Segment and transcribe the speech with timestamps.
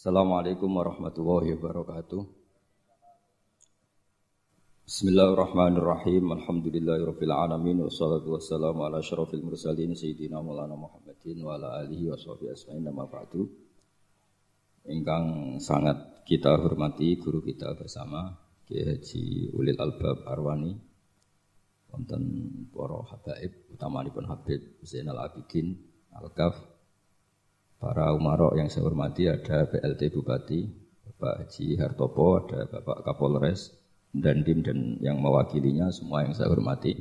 [0.00, 2.24] Assalamualaikum warahmatullahi wabarakatuh.
[4.88, 6.24] Bismillahirrahmanirrahim.
[6.40, 12.80] Alhamdulillahirabbil alamin wassalatu wassalamu ala asyrafil mursalin sayyidina Maulana Muhammadin wa ala alihi washabihi ajmain
[12.80, 13.44] nama ba'du.
[14.88, 20.80] Ingkang sangat kita hormati guru kita bersama Kiai Haji Ulil Albab Arwani
[21.92, 22.24] wonten
[22.72, 25.76] para habaib utamanipun Habib Zainal Abidin
[26.16, 26.56] Al-Kaf
[27.80, 30.68] Para umarok yang saya hormati ada PLT Bupati,
[31.00, 33.72] Bapak Haji Hartopo, ada Bapak Kapolres,
[34.12, 36.92] dan Dim dan yang mewakilinya semua yang saya hormati.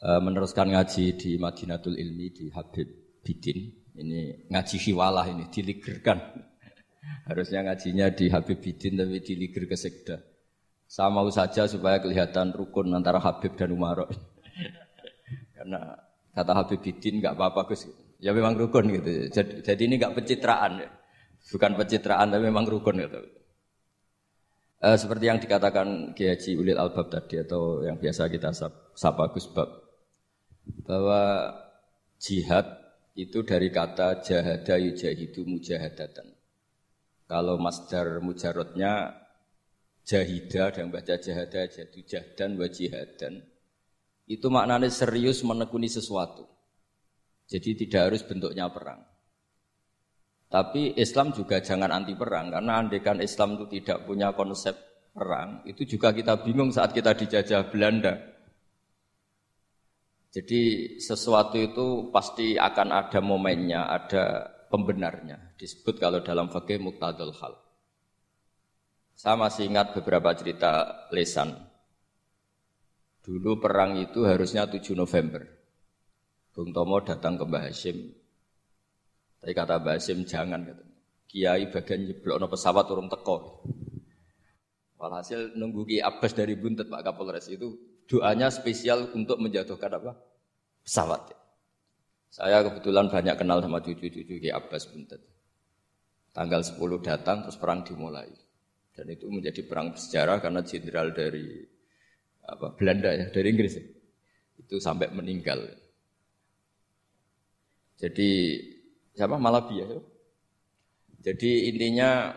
[0.00, 3.76] E, meneruskan ngaji di Madinatul Ilmi di Habib Bidin.
[3.92, 6.40] Ini ngaji hiwalah ini, diligerkan.
[7.28, 10.16] Harusnya ngajinya di Habib Bidin tapi diliger ke Sekda.
[10.88, 14.08] Sama saja supaya kelihatan rukun antara Habib dan Umarok.
[15.60, 15.92] Karena
[16.32, 17.84] kata Habib Bidin nggak apa-apa Gus.
[18.24, 19.28] Ya memang rukun gitu.
[19.28, 20.88] Jadi, jadi ini nggak pencitraan ya.
[21.52, 23.20] Bukan pencitraan tapi memang rukun gitu.
[24.80, 28.56] E, seperti yang dikatakan Kiai Haji Ulil Albab tadi atau yang biasa kita
[28.96, 29.68] sapa Gus Bab
[30.88, 31.52] bahwa
[32.16, 32.64] jihad
[33.12, 36.32] itu dari kata jahada yujahidu mujahadatan.
[37.28, 39.20] Kalau masdar mujarotnya
[40.04, 43.40] jahida dan baca jahada jadu jahdan wa jihadan
[44.24, 46.48] itu maknanya serius menekuni sesuatu.
[47.44, 49.04] Jadi tidak harus bentuknya perang.
[50.48, 54.78] Tapi Islam juga jangan anti perang karena andekan Islam itu tidak punya konsep
[55.10, 58.14] perang, itu juga kita bingung saat kita dijajah Belanda.
[60.34, 60.62] Jadi
[60.98, 64.24] sesuatu itu pasti akan ada momennya, ada
[64.66, 65.54] pembenarnya.
[65.54, 67.54] Disebut kalau dalam fakih muktadul hal.
[69.14, 71.54] Saya masih ingat beberapa cerita lesan.
[73.22, 75.46] Dulu perang itu harusnya 7 November.
[76.54, 78.14] Bung Tomo datang ke Mbah Hashim.
[79.42, 80.86] Tapi kata Mbah Hashim jangan kata.
[81.26, 83.66] Kiai bagian nyeblok no pesawat turun teko.
[85.02, 87.74] Walhasil nunggu Ki Abbas dari Buntet Pak Kapolres itu
[88.06, 90.14] doanya spesial untuk menjatuhkan apa?
[90.86, 91.34] Pesawat.
[92.30, 95.26] Saya kebetulan banyak kenal sama cucu-cucu Ki Abbas Buntet.
[96.30, 98.30] Tanggal 10 datang terus perang dimulai.
[98.94, 101.66] Dan itu menjadi perang sejarah karena jenderal dari
[102.46, 103.74] apa Belanda ya, dari Inggris.
[103.74, 103.84] Ya.
[104.62, 105.66] Itu sampai meninggal.
[107.98, 108.60] Jadi
[109.14, 109.88] siapa Malabi ya?
[111.24, 112.34] Jadi intinya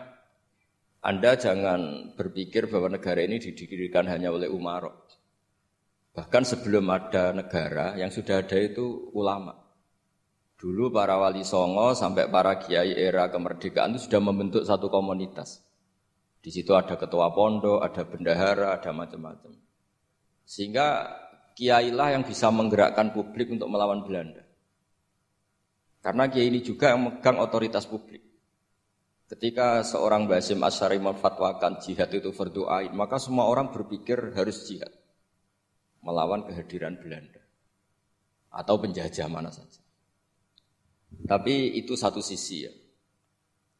[1.04, 5.08] Anda jangan berpikir bahwa negara ini didirikan hanya oleh Umarok.
[6.16, 9.54] Bahkan sebelum ada negara yang sudah ada itu ulama.
[10.58, 15.62] Dulu para wali songo sampai para kiai era kemerdekaan itu sudah membentuk satu komunitas.
[16.42, 19.54] Di situ ada ketua pondok, ada bendahara, ada macam-macam.
[20.42, 21.12] Sehingga
[21.54, 24.47] kiailah yang bisa menggerakkan publik untuk melawan Belanda.
[25.98, 28.22] Karena kiai ini juga yang megang otoritas publik.
[29.28, 34.88] Ketika seorang Basim Asyari memfatwakan jihad itu berdoa, maka semua orang berpikir harus jihad.
[36.00, 37.44] Melawan kehadiran Belanda.
[38.48, 39.84] Atau penjajah mana saja.
[41.28, 42.72] Tapi itu satu sisi ya.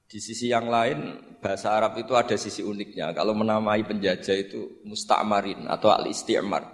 [0.09, 3.13] Di sisi yang lain, bahasa Arab itu ada sisi uniknya.
[3.13, 6.65] Kalau menamai penjajah itu musta'marin atau al-isti'mar.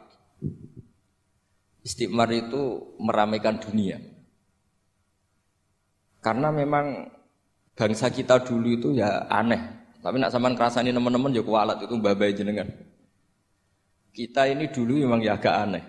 [1.83, 4.14] Isti'mar itu meramaikan dunia.
[6.25, 7.05] Karena memang
[7.77, 9.61] bangsa kita dulu itu ya aneh.
[10.01, 12.65] Tapi nak zaman kerasani teman-teman ya kualat itu babai jenengan.
[14.09, 15.85] Kita ini dulu memang ya agak aneh.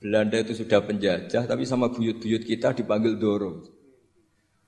[0.00, 3.64] Belanda itu sudah penjajah, tapi sama buyut-buyut kita dipanggil Doro.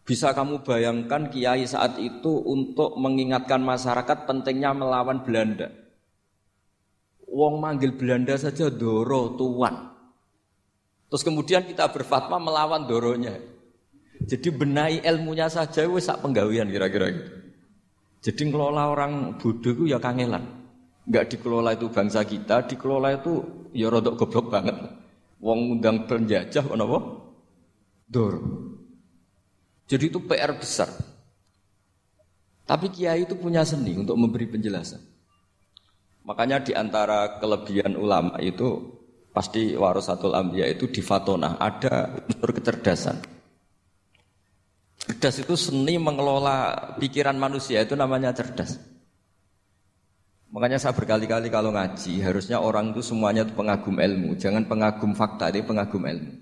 [0.04, 5.68] Bisa kamu bayangkan kiai saat itu untuk mengingatkan masyarakat pentingnya melawan Belanda.
[7.28, 9.92] Wong manggil Belanda saja Doro tuan.
[11.12, 13.55] Terus kemudian kita berfatwa melawan Doronya.
[14.26, 17.30] Jadi benahi ilmunya saja wis sak penggawean kira-kira gitu.
[18.26, 20.42] Jadi ngelola orang bodoh itu ya kangelan.
[21.06, 23.32] Enggak dikelola itu bangsa kita, dikelola itu
[23.70, 24.74] ya rodok goblok banget.
[25.38, 26.98] Wong undang penjajah apa?
[28.10, 28.34] Dor.
[29.86, 30.90] Jadi itu PR besar.
[32.66, 34.98] Tapi kiai itu punya seni untuk memberi penjelasan.
[36.26, 38.98] Makanya di antara kelebihan ulama itu
[39.30, 43.35] pasti warasatul ambiyah itu di fatona ada unsur kecerdasan.
[45.06, 48.74] Cerdas itu seni mengelola pikiran manusia itu namanya cerdas.
[50.50, 55.50] Makanya saya berkali-kali kalau ngaji harusnya orang itu semuanya itu pengagum ilmu, jangan pengagum fakta,
[55.54, 56.32] ini pengagum ilmu.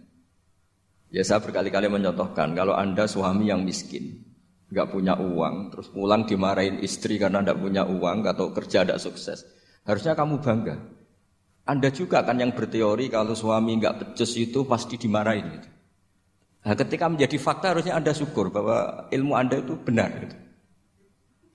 [1.13, 4.25] Ya saya berkali-kali mencontohkan kalau anda suami yang miskin,
[4.73, 9.45] nggak punya uang, terus pulang dimarahin istri karena tidak punya uang atau kerja tidak sukses,
[9.85, 10.77] harusnya kamu bangga.
[11.65, 15.47] Anda juga kan yang berteori kalau suami nggak pecus itu pasti dimarahin.
[15.59, 15.69] Gitu.
[16.65, 20.09] Nah, ketika menjadi fakta harusnya Anda syukur bahwa ilmu Anda itu benar.
[20.17, 20.37] Gitu.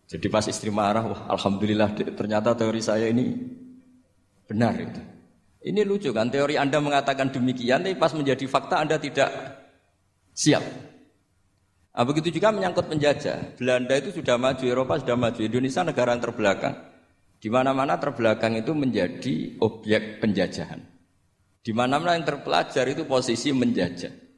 [0.09, 3.33] Jadi pas istri marah, wah alhamdulillah ternyata teori saya ini
[4.45, 5.01] benar itu.
[5.59, 9.29] Ini lucu kan, teori Anda mengatakan demikian, tapi pas menjadi fakta Anda tidak
[10.31, 10.61] siap.
[11.89, 13.59] Nah, begitu juga menyangkut penjajah.
[13.59, 16.75] Belanda itu sudah maju, Eropa sudah maju, Indonesia negara yang terbelakang.
[17.39, 20.79] Di mana-mana terbelakang itu menjadi objek penjajahan.
[21.59, 24.28] Di mana-mana yang terpelajar itu posisi menjajah.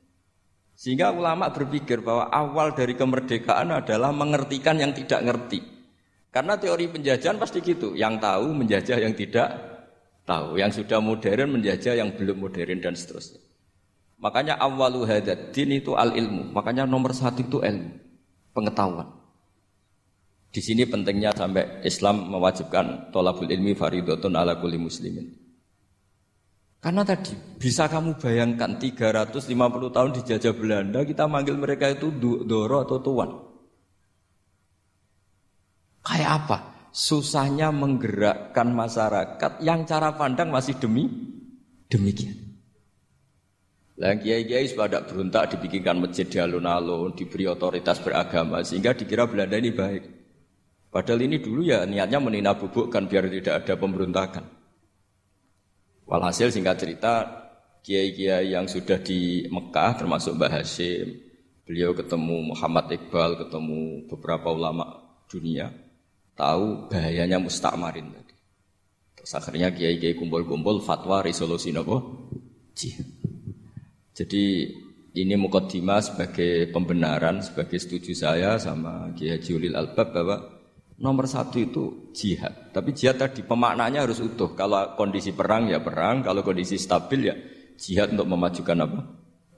[0.81, 5.61] Sehingga ulama berpikir bahwa awal dari kemerdekaan adalah mengertikan yang tidak ngerti.
[6.33, 9.61] Karena teori penjajahan pasti gitu, yang tahu menjajah yang tidak
[10.25, 13.37] tahu, yang sudah modern menjajah yang belum modern dan seterusnya.
[14.25, 15.05] Makanya awalu
[15.53, 16.49] din itu al ilmu.
[16.49, 18.01] Makanya nomor satu itu ilmu,
[18.57, 19.05] pengetahuan.
[20.49, 25.40] Di sini pentingnya sampai Islam mewajibkan tolabul ilmi faridotun ala kulli muslimin.
[26.81, 29.45] Karena tadi bisa kamu bayangkan 350
[29.93, 32.09] tahun dijajah Belanda kita manggil mereka itu
[32.41, 33.29] doro atau tuan.
[36.01, 36.57] Kayak apa?
[36.89, 41.05] Susahnya menggerakkan masyarakat yang cara pandang masih demi
[41.85, 42.33] demikian.
[44.01, 49.69] Lah kiai-kiai pada beruntak dibikinkan masjid di alun-alun, diberi otoritas beragama sehingga dikira Belanda ini
[49.69, 50.03] baik.
[50.89, 54.60] Padahal ini dulu ya niatnya menina bubukkan biar tidak ada pemberontakan.
[56.05, 57.13] Walhasil singkat cerita
[57.81, 61.17] kiai-kiai yang sudah di Mekah termasuk Mbah Hashim,
[61.65, 65.73] beliau ketemu Muhammad Iqbal, ketemu beberapa ulama dunia,
[66.37, 68.35] tahu bahayanya mustakmarin tadi.
[69.17, 72.27] Terus akhirnya kiai-kiai kumpul-kumpul fatwa resolusi nopo.
[74.11, 74.43] Jadi
[75.11, 80.37] ini mukaddimah sebagai pembenaran, sebagai setuju saya sama Kiai Julil Albab bahwa
[81.01, 82.69] nomor satu itu jihad.
[82.71, 84.53] Tapi jihad tadi pemaknanya harus utuh.
[84.53, 87.35] Kalau kondisi perang ya perang, kalau kondisi stabil ya
[87.75, 88.99] jihad untuk memajukan apa?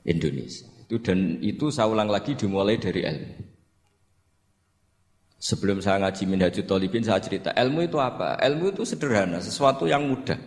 [0.07, 0.71] Indonesia.
[0.87, 3.33] Itu dan itu saya ulang lagi dimulai dari ilmu.
[5.43, 8.39] Sebelum saya ngaji Minhajul Tolibin saya cerita ilmu itu apa?
[8.39, 10.39] Ilmu itu sederhana, sesuatu yang mudah.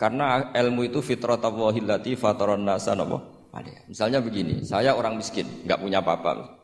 [0.00, 2.96] Karena ilmu itu fitratallahi allati fataran nasa?
[3.84, 6.59] Misalnya begini, saya orang miskin, nggak punya apa-apa.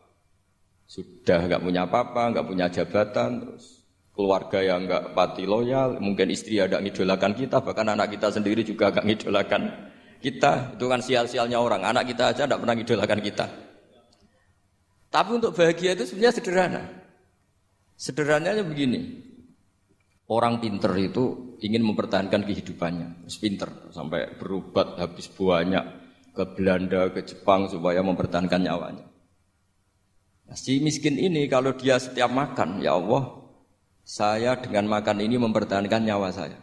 [0.86, 3.82] Sudah nggak punya apa-apa, nggak punya jabatan, terus
[4.14, 8.94] keluarga yang nggak pati loyal, mungkin istri ada ngidolakan kita, bahkan anak kita sendiri juga
[8.94, 9.62] nggak ngidolakan
[10.22, 10.78] kita.
[10.78, 11.82] Itu kan sial-sialnya orang.
[11.84, 13.46] Anak kita aja nggak pernah ngidolakan kita.
[15.10, 16.82] Tapi untuk bahagia itu sebenarnya sederhana.
[17.96, 19.26] Sederhananya begini,
[20.26, 25.86] Orang pinter itu ingin mempertahankan kehidupannya, harus pinter sampai berubat habis banyak
[26.34, 29.06] ke Belanda, ke Jepang supaya mempertahankan nyawanya.
[30.46, 33.46] Nah, si miskin ini kalau dia setiap makan, ya Allah,
[34.06, 36.58] saya dengan makan ini mempertahankan nyawa saya.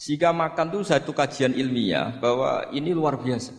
[0.00, 3.52] Sehingga makan itu satu kajian ilmiah bahwa ini luar biasa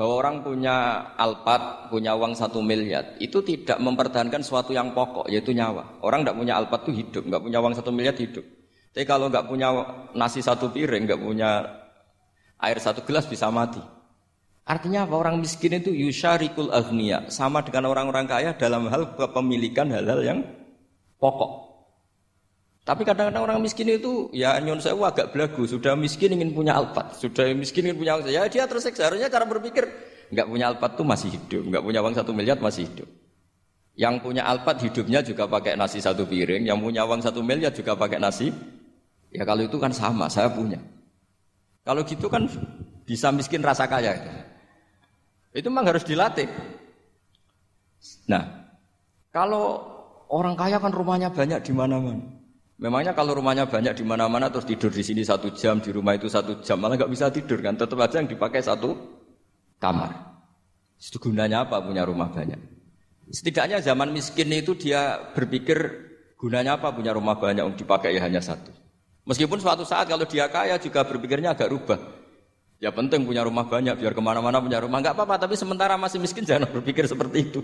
[0.00, 0.76] bahwa orang punya
[1.12, 6.00] alpat, punya uang satu miliar, itu tidak mempertahankan sesuatu yang pokok, yaitu nyawa.
[6.00, 8.40] Orang tidak punya alpat itu hidup, nggak punya uang satu miliar hidup.
[8.96, 9.68] Tapi kalau nggak punya
[10.16, 11.68] nasi satu piring, nggak punya
[12.64, 13.84] air satu gelas bisa mati.
[14.70, 15.18] Artinya apa?
[15.18, 20.38] Orang miskin itu yusyarikul agniya, sama dengan orang-orang kaya dalam hal kepemilikan hal-hal yang
[21.18, 21.66] pokok.
[22.86, 27.18] Tapi kadang-kadang orang miskin itu ya nyon saya agak belagu, sudah miskin ingin punya alpat,
[27.18, 29.10] sudah miskin ingin punya ya dia tersiksa.
[29.10, 29.90] Harusnya cara berpikir
[30.30, 33.10] nggak punya alpat tuh masih hidup, nggak punya uang satu miliar masih hidup.
[33.98, 37.98] Yang punya alpat hidupnya juga pakai nasi satu piring, yang punya uang satu miliar juga
[37.98, 38.54] pakai nasi.
[39.34, 40.78] Ya kalau itu kan sama, saya punya.
[41.82, 42.46] Kalau gitu kan
[43.02, 44.14] bisa miskin rasa kaya.
[44.14, 44.30] Itu,
[45.50, 46.46] itu memang harus dilatih.
[48.30, 48.70] Nah,
[49.34, 49.82] kalau
[50.30, 52.40] orang kaya kan rumahnya banyak di mana-mana.
[52.80, 56.32] Memangnya kalau rumahnya banyak di mana-mana terus tidur di sini satu jam, di rumah itu
[56.32, 57.76] satu jam, malah nggak bisa tidur kan?
[57.76, 58.96] Tetap aja yang dipakai satu
[59.76, 60.16] kamar.
[60.96, 62.56] Itu gunanya apa punya rumah banyak?
[63.28, 65.76] Setidaknya zaman miskin itu dia berpikir
[66.40, 68.72] gunanya apa punya rumah banyak untuk dipakai ya hanya satu.
[69.28, 72.00] Meskipun suatu saat kalau dia kaya juga berpikirnya agak rubah.
[72.80, 75.36] Ya penting punya rumah banyak biar ke mana-mana punya rumah nggak apa-apa.
[75.36, 77.60] Tapi sementara masih miskin jangan berpikir seperti itu.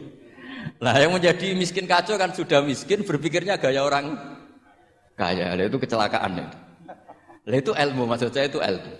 [0.76, 4.12] Nah yang menjadi miskin kacau kan sudah miskin berpikirnya gaya orang
[5.16, 5.56] kaya.
[5.56, 6.56] Itu kecelakaan itu.
[7.48, 8.94] Lah itu ilmu maksud saya itu ilmu.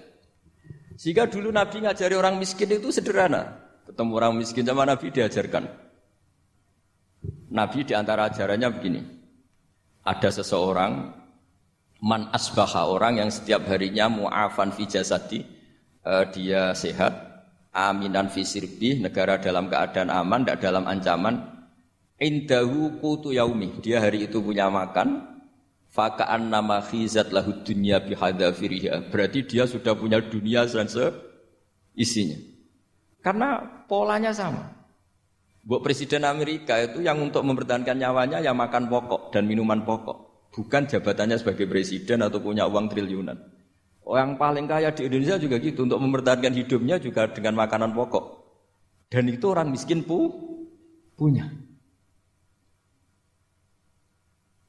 [0.97, 3.61] Sehingga dulu Nabi ngajari orang miskin itu sederhana.
[3.85, 5.69] Ketemu orang miskin sama Nabi diajarkan.
[7.53, 9.03] Nabi di antara ajarannya begini.
[10.01, 11.13] Ada seseorang
[12.01, 15.56] man asbaha orang yang setiap harinya mu'afan fi jasadi
[16.07, 17.43] uh, dia sehat
[17.75, 21.43] aminan fi sirbi negara dalam keadaan aman tidak dalam ancaman
[22.23, 25.37] indahu kutu yaumi dia hari itu punya makan
[25.97, 29.09] Fakaan nama khizat lahu dunya bihadafiriha.
[29.09, 30.85] Berarti dia sudah punya dunia dan
[31.97, 32.37] isinya.
[33.25, 34.77] Karena polanya sama.
[35.65, 40.53] Buat Presiden Amerika itu yang untuk mempertahankan nyawanya yang makan pokok dan minuman pokok.
[40.53, 43.37] Bukan jabatannya sebagai presiden atau punya uang triliunan.
[44.07, 45.83] Orang paling kaya di Indonesia juga gitu.
[45.83, 48.25] Untuk mempertahankan hidupnya juga dengan makanan pokok.
[49.11, 50.31] Dan itu orang miskin pu
[51.19, 51.51] punya.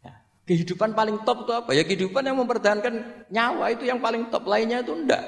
[0.01, 0.25] Ya.
[0.49, 1.69] Kehidupan paling top itu apa?
[1.77, 4.49] Ya kehidupan yang mempertahankan nyawa itu yang paling top.
[4.49, 5.21] Lainnya itu enggak.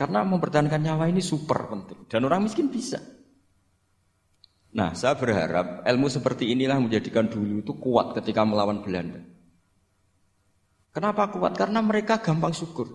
[0.00, 2.08] Karena mempertahankan nyawa ini super penting.
[2.08, 2.96] Dan orang miskin bisa.
[4.72, 9.35] Nah, saya berharap ilmu seperti inilah menjadikan dulu itu kuat ketika melawan Belanda.
[10.96, 11.52] Kenapa kuat?
[11.52, 12.88] Karena mereka gampang syukur.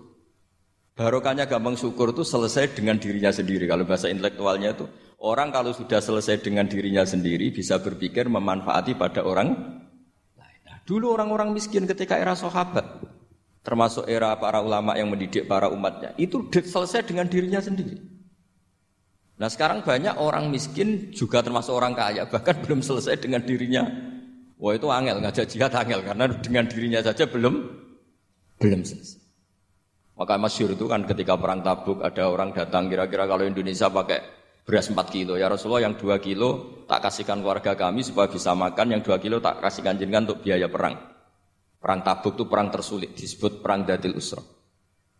[0.98, 3.70] Barokahnya gampang syukur itu selesai dengan dirinya sendiri.
[3.70, 4.90] Kalau bahasa intelektualnya itu
[5.22, 9.54] orang kalau sudah selesai dengan dirinya sendiri bisa berpikir memanfaati pada orang
[10.34, 10.60] lain.
[10.66, 13.06] Nah, dulu orang-orang miskin ketika era sahabat,
[13.62, 18.02] termasuk era para ulama yang mendidik para umatnya, itu selesai dengan dirinya sendiri.
[19.38, 23.86] Nah sekarang banyak orang miskin juga termasuk orang kaya bahkan belum selesai dengan dirinya.
[24.58, 27.81] Wah itu angel ngajak jihad angel karena dengan dirinya saja belum
[28.62, 29.18] belum selesai.
[30.14, 34.22] Maka masyur itu kan ketika perang tabuk ada orang datang kira-kira kalau Indonesia pakai
[34.62, 38.94] beras 4 kilo ya Rasulullah yang 2 kilo tak kasihkan keluarga kami supaya bisa makan
[38.94, 40.94] yang 2 kilo tak kasihkan jenengan untuk biaya perang.
[41.82, 44.38] Perang tabuk itu perang tersulit disebut perang dadil usra.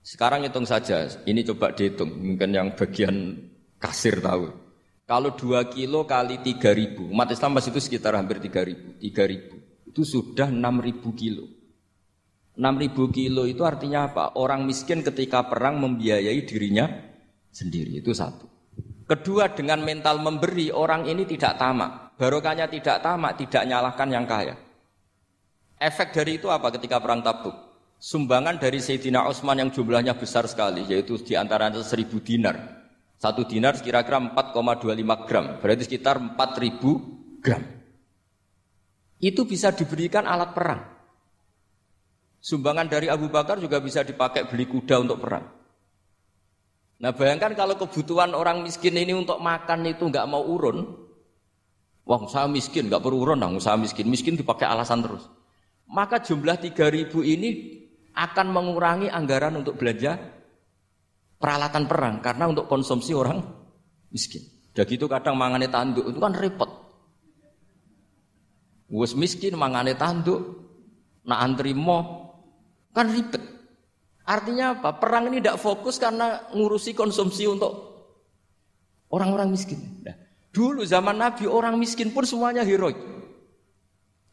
[0.03, 3.39] Sekarang hitung saja, ini coba dihitung, mungkin yang bagian
[3.83, 4.51] kasir tahu.
[5.07, 8.95] Kalau dua kilo kali tiga ribu, umat Islam masih itu sekitar hampir tiga ribu.
[8.99, 11.45] Tiga ribu itu sudah enam ribu kilo.
[12.53, 14.37] Enam ribu kilo itu artinya apa?
[14.37, 16.85] Orang miskin ketika perang membiayai dirinya
[17.49, 18.45] sendiri itu satu.
[19.09, 22.17] Kedua dengan mental memberi orang ini tidak tamak.
[22.21, 24.55] Barokahnya tidak tamak, tidak nyalahkan yang kaya.
[25.81, 27.57] Efek dari itu apa ketika perang tabuk?
[27.99, 32.85] Sumbangan dari Sayyidina Utsman yang jumlahnya besar sekali, yaitu di antara seribu dinar.
[33.19, 37.63] Satu dinar kira-kira 4,25 gram, berarti sekitar 4000 gram.
[39.23, 40.92] Itu bisa diberikan alat perang.
[42.43, 45.47] Sumbangan dari Abu Bakar juga bisa dipakai beli kuda untuk perang.
[46.99, 50.83] Nah bayangkan kalau kebutuhan orang miskin ini untuk makan itu nggak mau urun,
[52.03, 55.23] wah usaha miskin nggak perlu urun, nah usaha miskin miskin dipakai alasan terus.
[55.87, 57.51] Maka jumlah 3000 ini
[58.11, 60.19] akan mengurangi anggaran untuk belanja
[61.39, 63.39] peralatan perang karena untuk konsumsi orang
[64.11, 64.43] miskin.
[64.75, 66.71] Udah gitu kadang mangane tanduk itu kan repot.
[68.91, 70.39] Wes miskin mangane tanduk,
[71.27, 72.22] nak antri mo
[72.93, 73.43] kan ribet.
[74.23, 75.03] Artinya apa?
[75.03, 77.73] Perang ini tidak fokus karena ngurusi konsumsi untuk
[79.11, 79.83] orang-orang miskin.
[80.07, 80.15] Nah,
[80.55, 82.97] dulu zaman Nabi orang miskin pun semuanya heroik.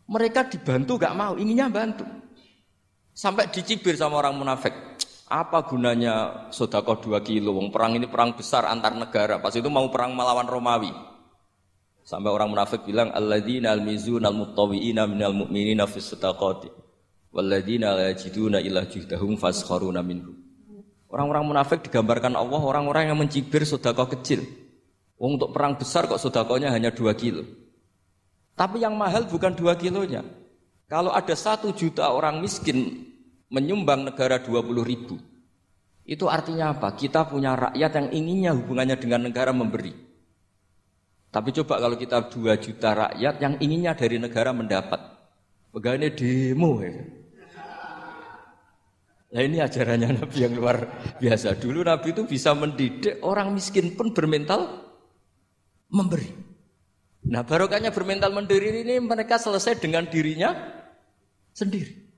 [0.09, 2.05] Mereka dibantu gak mau, inginnya bantu.
[3.13, 4.73] Sampai dicibir sama orang munafik.
[5.29, 7.53] Apa gunanya sodako dua kilo?
[7.53, 9.37] Wong perang ini perang besar antar negara.
[9.37, 10.89] Pas itu mau perang melawan Romawi.
[12.01, 16.88] Sampai orang munafik bilang alladzina almizuna almuttawiina minal mu'minina fis sadaqati
[17.33, 20.35] walladzina la yajiduna illa juhdahum faskharuna minhum.
[21.09, 24.45] Orang-orang munafik digambarkan Allah orang-orang yang mencibir sodako kecil.
[25.19, 27.43] Untuk perang besar kok sodakonya hanya dua kilo.
[28.53, 30.21] Tapi yang mahal bukan dua kilonya.
[30.85, 33.09] Kalau ada satu juta orang miskin
[33.49, 35.17] menyumbang negara 20 ribu.
[36.05, 36.97] Itu artinya apa?
[36.97, 39.93] Kita punya rakyat yang inginnya hubungannya dengan negara memberi.
[41.29, 44.97] Tapi coba kalau kita 2 juta rakyat yang inginnya dari negara mendapat.
[45.69, 47.18] Pegawainya demo ya.
[49.29, 50.77] Nah ini ajarannya Nabi yang luar
[51.21, 51.53] biasa.
[51.61, 54.89] Dulu Nabi itu bisa mendidik orang miskin pun bermental
[55.93, 56.33] memberi.
[57.29, 60.49] Nah barokahnya bermental mendiri ini mereka selesai dengan dirinya
[61.53, 62.09] sendiri.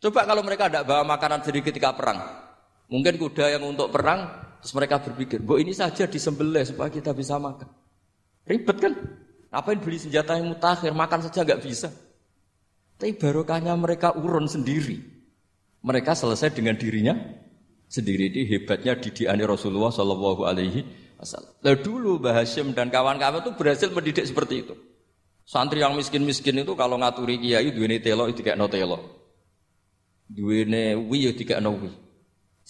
[0.00, 2.20] Coba kalau mereka tidak bawa makanan sendiri ketika perang.
[2.90, 4.26] Mungkin kuda yang untuk perang,
[4.60, 7.68] terus mereka berpikir, bu ini saja disembelih supaya kita bisa makan.
[8.48, 8.92] Ribet kan?
[9.52, 11.92] Ngapain beli senjata yang mutakhir, makan saja nggak bisa.
[12.98, 15.19] Tapi barokahnya mereka urun sendiri.
[15.80, 17.16] Mereka selesai dengan dirinya
[17.88, 18.28] sendiri.
[18.32, 20.84] Ini hebatnya didiani Rasulullah Shallallahu Alaihi
[21.16, 21.56] Wasallam.
[21.60, 24.74] Dulu Mbah Hashim dan kawan-kawan itu berhasil mendidik seperti itu.
[25.48, 29.20] Santri yang miskin-miskin itu kalau ngaturi kiai duweni telo itu kayak no telo
[30.30, 31.90] duwene wi ya dikekno wi.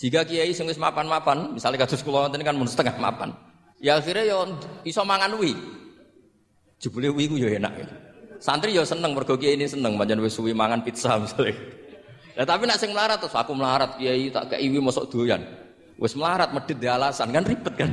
[0.00, 3.36] Jika kiai wis mapan-mapan, misalnya kados kula wonten kan mun setengah mapan.
[3.80, 4.38] Ya akhirnya ya
[4.88, 5.52] iso mangan wi.
[6.80, 7.84] Jebule wi ku ya enak.
[8.40, 11.52] Santri ya seneng mergo kiai ini seneng pancen wis suwi mangan pizza misalnya.
[12.40, 15.44] Nah, tapi nak sing melarat terus aku melarat kiai tak kei mosok doyan.
[16.00, 17.92] Wis melarat medit di alasan kan ribet kan.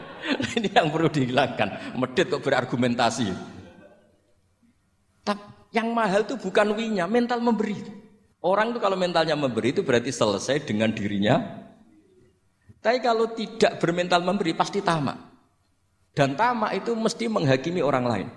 [0.60, 1.96] ini yang perlu dihilangkan.
[1.96, 3.32] Medit kok berargumentasi.
[5.24, 7.80] Tapi yang mahal itu bukan winya, mental memberi.
[8.44, 11.40] Orang itu kalau mentalnya memberi itu berarti selesai dengan dirinya.
[12.84, 15.16] Tapi kalau tidak bermental memberi pasti tamak.
[16.12, 18.28] Dan tamak itu mesti menghakimi orang lain.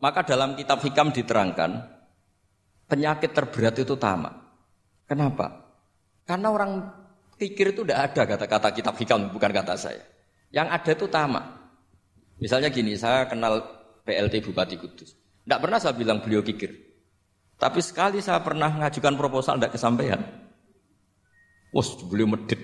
[0.00, 2.01] Maka dalam kitab hikam diterangkan,
[2.92, 4.36] penyakit terberat itu tamak.
[5.08, 5.64] Kenapa?
[6.28, 6.92] Karena orang
[7.40, 10.04] pikir itu tidak ada kata-kata kitab hikam, bukan kata saya.
[10.52, 11.44] Yang ada itu tamak.
[12.36, 13.64] Misalnya gini, saya kenal
[14.04, 15.16] PLT Bupati Kudus.
[15.16, 16.68] Tidak pernah saya bilang beliau kikir.
[17.56, 20.20] Tapi sekali saya pernah mengajukan proposal tidak kesampaian.
[21.72, 22.60] Wah, beliau medit.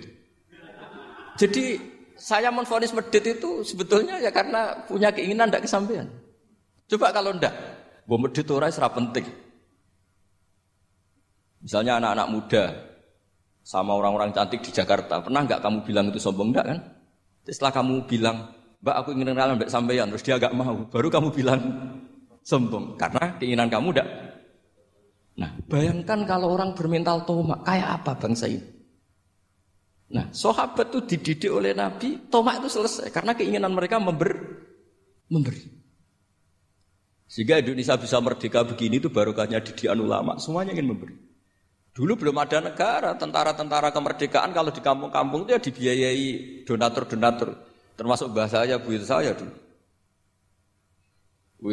[1.40, 1.80] Jadi
[2.18, 6.10] saya menfonis medit itu sebetulnya ya karena punya keinginan tidak kesampaian.
[6.90, 7.54] Coba kalau ndak,
[8.04, 9.47] bom medit orang serap penting.
[11.58, 12.64] Misalnya anak-anak muda
[13.66, 16.78] sama orang-orang cantik di Jakarta, pernah nggak kamu bilang itu sombong enggak kan?
[17.44, 18.36] Setelah kamu bilang,
[18.80, 21.60] Mbak aku ingin kenalan Mbak sampeyan, terus dia agak mau, baru kamu bilang
[22.46, 24.08] sombong karena keinginan kamu enggak.
[25.38, 28.78] Nah, bayangkan kalau orang bermental tomak, kayak apa bangsa ini?
[30.08, 34.32] Nah, sahabat itu dididik oleh Nabi, tomak itu selesai karena keinginan mereka member,
[35.28, 35.68] memberi.
[37.28, 41.27] Sehingga Indonesia bisa merdeka begini itu barokahnya didikan ulama, semuanya ingin memberi.
[41.98, 46.26] Dulu belum ada negara, tentara-tentara kemerdekaan kalau di kampung-kampung itu ya dibiayai
[46.62, 47.58] donatur-donatur.
[47.98, 49.50] Termasuk bahasa saya, bu saya dulu.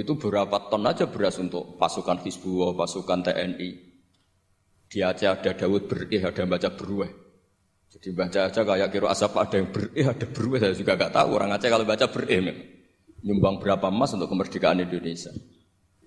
[0.02, 3.70] Itu berapa ton aja beras untuk pasukan Hizbullah, pasukan TNI.
[4.90, 7.12] Di Aceh ada Dawud berih, ada yang baca berueh.
[7.94, 10.58] Jadi baca aja kayak kira asap ada yang berih, ada berueh.
[10.58, 12.50] Saya juga gak tahu orang Aceh kalau baca berih.
[13.22, 15.30] Nyumbang berapa emas untuk kemerdekaan Indonesia.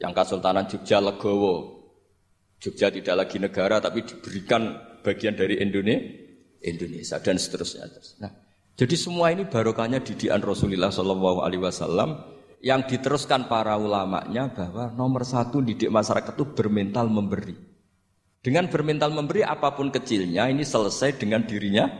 [0.02, 1.77] Yang Kesultanan Jogja Legowo.
[2.58, 6.28] Jogja tidak lagi negara tapi diberikan bagian dari Indonesia.
[6.62, 7.86] Indonesia dan seterusnya.
[8.18, 8.32] Nah,
[8.74, 12.18] jadi semua ini barokahnya didikan Rasulullah Shallallahu Alaihi Wasallam
[12.58, 17.54] yang diteruskan para ulamanya bahwa nomor satu didik masyarakat itu bermental memberi.
[18.38, 21.90] Dengan bermental memberi apa pun kecilnya ini selesai dengan dirinya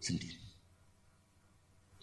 [0.00, 0.37] sendiri.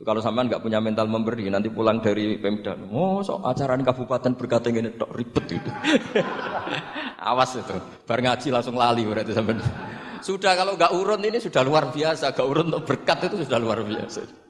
[0.05, 4.69] Kalau sampean nggak punya mental memberi nanti pulang dari Pemda, oh so acara kabupaten berkata
[4.69, 5.71] ini tok ribet itu.
[7.33, 7.73] Awas itu,
[8.05, 9.57] bar ngaji langsung lali berarti sampean.
[10.21, 13.81] Sudah kalau nggak urun ini sudah luar biasa, nggak urun untuk berkat itu sudah luar
[13.81, 14.45] biasa.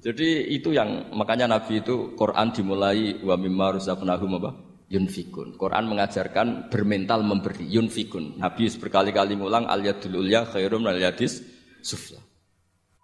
[0.00, 4.50] Jadi itu yang makanya Nabi itu Quran dimulai wa mimma rusaqnahum apa?
[4.88, 5.60] Yunfikun.
[5.60, 8.40] Quran mengajarkan bermental memberi yunfikun.
[8.40, 11.44] Nabi berkali-kali ngulang al yadul ulya khairum al yadis
[11.84, 12.29] sufla.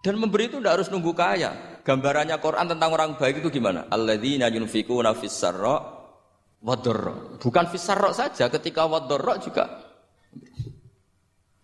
[0.06, 1.82] Dan memberi itu tidak harus nunggu kaya.
[1.82, 3.90] Gambarannya Quran tentang orang baik itu gimana?
[3.90, 5.82] Alladzina yunfikuna fis sarra
[6.62, 7.42] wadorro.
[7.42, 9.66] Bukan fis saja, ketika wadorro juga.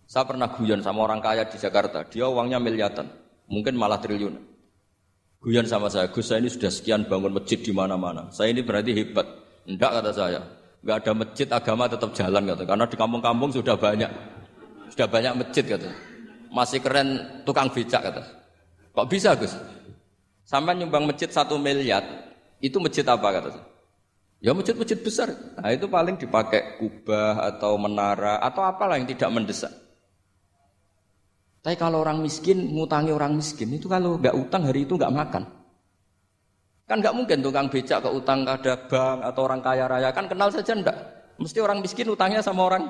[0.03, 2.03] Saya pernah guyon sama orang kaya di Jakarta.
[2.03, 3.07] Dia uangnya miliaran,
[3.47, 4.43] mungkin malah triliunan.
[5.39, 8.27] Guyon sama saya, Gus saya ini sudah sekian bangun masjid di mana-mana.
[8.35, 9.23] Saya ini berarti hebat.
[9.63, 10.43] Enggak kata saya.
[10.83, 12.63] Enggak ada masjid agama tetap jalan kata.
[12.67, 14.11] Karena di kampung-kampung sudah banyak.
[14.91, 16.12] Sudah banyak masjid kata.
[16.53, 18.21] Masih keren tukang becak kata.
[18.93, 19.57] Kok bisa Gus?
[20.45, 22.05] Sampai nyumbang masjid satu miliar,
[22.61, 23.73] itu masjid apa kata?
[24.43, 25.31] Ya masjid-masjid besar.
[25.55, 29.71] Nah itu paling dipakai kubah atau menara atau apalah yang tidak mendesak.
[31.63, 35.47] Tapi kalau orang miskin ngutangi orang miskin itu kalau nggak utang hari itu nggak makan.
[36.83, 40.51] Kan nggak mungkin tukang becak ke utang ada bank atau orang kaya raya kan kenal
[40.51, 40.97] saja ndak.
[41.39, 42.83] Mesti orang miskin utangnya sama orang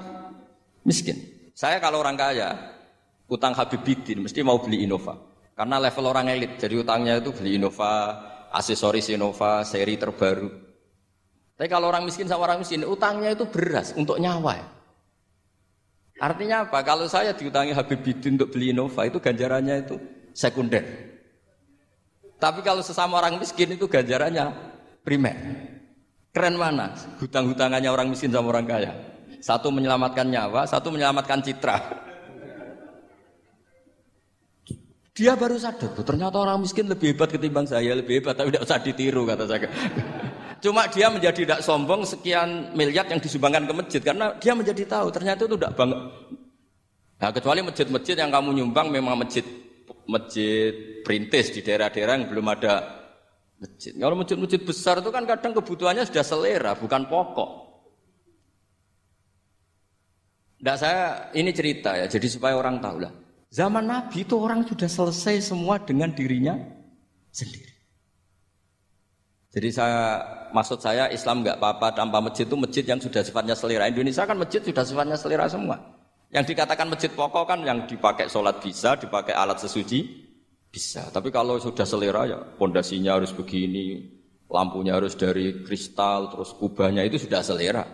[0.81, 1.21] miskin.
[1.53, 2.72] Saya kalau orang kaya
[3.33, 5.17] utang Habib Bidin mesti mau beli Innova.
[5.57, 7.93] Karena level orang elit jadi utangnya itu beli Innova,
[8.53, 10.49] aksesoris Innova, seri terbaru.
[11.57, 14.57] Tapi kalau orang miskin sama orang miskin utangnya itu beras untuk nyawa.
[14.57, 14.65] Ya.
[16.21, 16.85] Artinya apa?
[16.85, 19.95] Kalau saya diutangi Habib Bidin untuk beli Innova itu ganjarannya itu
[20.33, 20.85] sekunder.
[22.37, 24.51] Tapi kalau sesama orang miskin itu ganjarannya
[25.05, 25.35] primer.
[26.33, 26.97] Keren mana?
[27.21, 28.93] Hutang-hutangannya orang miskin sama orang kaya.
[29.37, 31.77] Satu menyelamatkan nyawa, satu menyelamatkan citra.
[35.13, 38.81] Dia baru sadar, ternyata orang miskin lebih hebat ketimbang saya, lebih hebat, tapi tidak usah
[38.81, 39.69] ditiru kata saya.
[40.57, 45.13] Cuma dia menjadi tidak sombong sekian miliar yang disumbangkan ke masjid karena dia menjadi tahu
[45.13, 45.99] ternyata itu tidak bangga.
[47.21, 49.45] Nah, kecuali masjid-masjid yang kamu nyumbang memang masjid
[50.09, 50.73] masjid
[51.05, 52.73] perintis di daerah-daerah yang belum ada
[53.61, 53.93] masjid.
[53.93, 57.49] Kalau masjid-masjid besar itu kan kadang kebutuhannya sudah selera, bukan pokok.
[60.57, 63.22] Tidak saya ini cerita ya, jadi supaya orang tahu lah.
[63.53, 66.57] Zaman Nabi itu orang sudah selesai semua dengan dirinya
[67.29, 67.69] sendiri.
[69.53, 73.85] Jadi saya maksud saya Islam nggak apa-apa tanpa masjid itu masjid yang sudah sifatnya selera.
[73.85, 75.77] Indonesia kan masjid sudah sifatnya selera semua.
[76.33, 80.25] Yang dikatakan masjid pokok kan yang dipakai sholat bisa, dipakai alat sesuci
[80.73, 81.13] bisa.
[81.13, 84.01] Tapi kalau sudah selera ya pondasinya harus begini,
[84.49, 87.85] lampunya harus dari kristal, terus kubahnya itu sudah selera.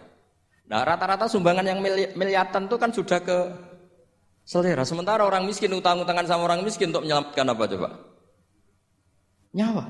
[0.71, 1.83] Nah rata-rata sumbangan yang
[2.15, 3.37] miliatan itu kan sudah ke
[4.49, 4.81] selera.
[4.81, 7.89] Sementara orang miskin utang-utangan sama orang miskin untuk menyelamatkan apa coba?
[9.53, 9.85] Nyawa.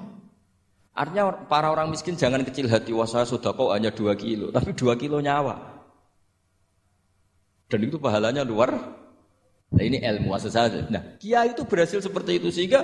[0.91, 4.75] Artinya para orang miskin jangan kecil hati, wah saya sudah kok hanya dua kilo, tapi
[4.75, 5.79] dua kilo nyawa.
[7.71, 8.75] Dan itu pahalanya luar.
[9.69, 10.89] Nah ini ilmu saja.
[10.89, 12.83] Nah, kiai itu berhasil seperti itu sehingga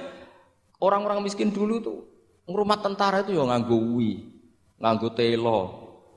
[0.78, 2.00] orang-orang miskin dulu tuh
[2.46, 4.30] rumah tentara itu ya nganggo wi,
[4.78, 5.60] nganggo telo,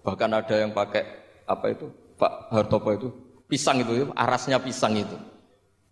[0.05, 1.03] bahkan ada yang pakai
[1.49, 1.89] apa itu
[2.21, 3.09] Pak Hartopo itu
[3.49, 5.17] pisang itu, ya, arasnya pisang itu,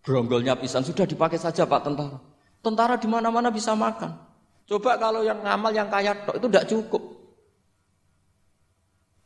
[0.06, 2.18] bronggolnya pisang sudah dipakai saja Pak tentara.
[2.62, 4.14] Tentara di mana-mana bisa makan.
[4.70, 7.02] Coba kalau yang ngamal yang kaya itu tidak cukup.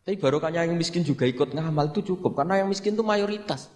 [0.00, 3.68] Tapi barokahnya yang miskin juga ikut ngamal itu cukup karena yang miskin itu mayoritas.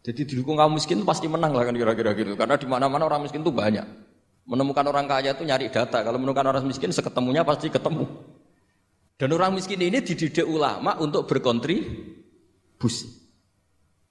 [0.00, 2.32] Jadi didukung kaum miskin itu pasti menang lah kan kira-kira gitu.
[2.40, 3.84] Karena di mana-mana orang miskin itu banyak.
[4.48, 6.00] Menemukan orang kaya itu nyari data.
[6.00, 8.06] Kalau menemukan orang miskin seketemunya pasti ketemu.
[9.16, 13.25] Dan orang miskin ini dididik ulama untuk berkontribusi.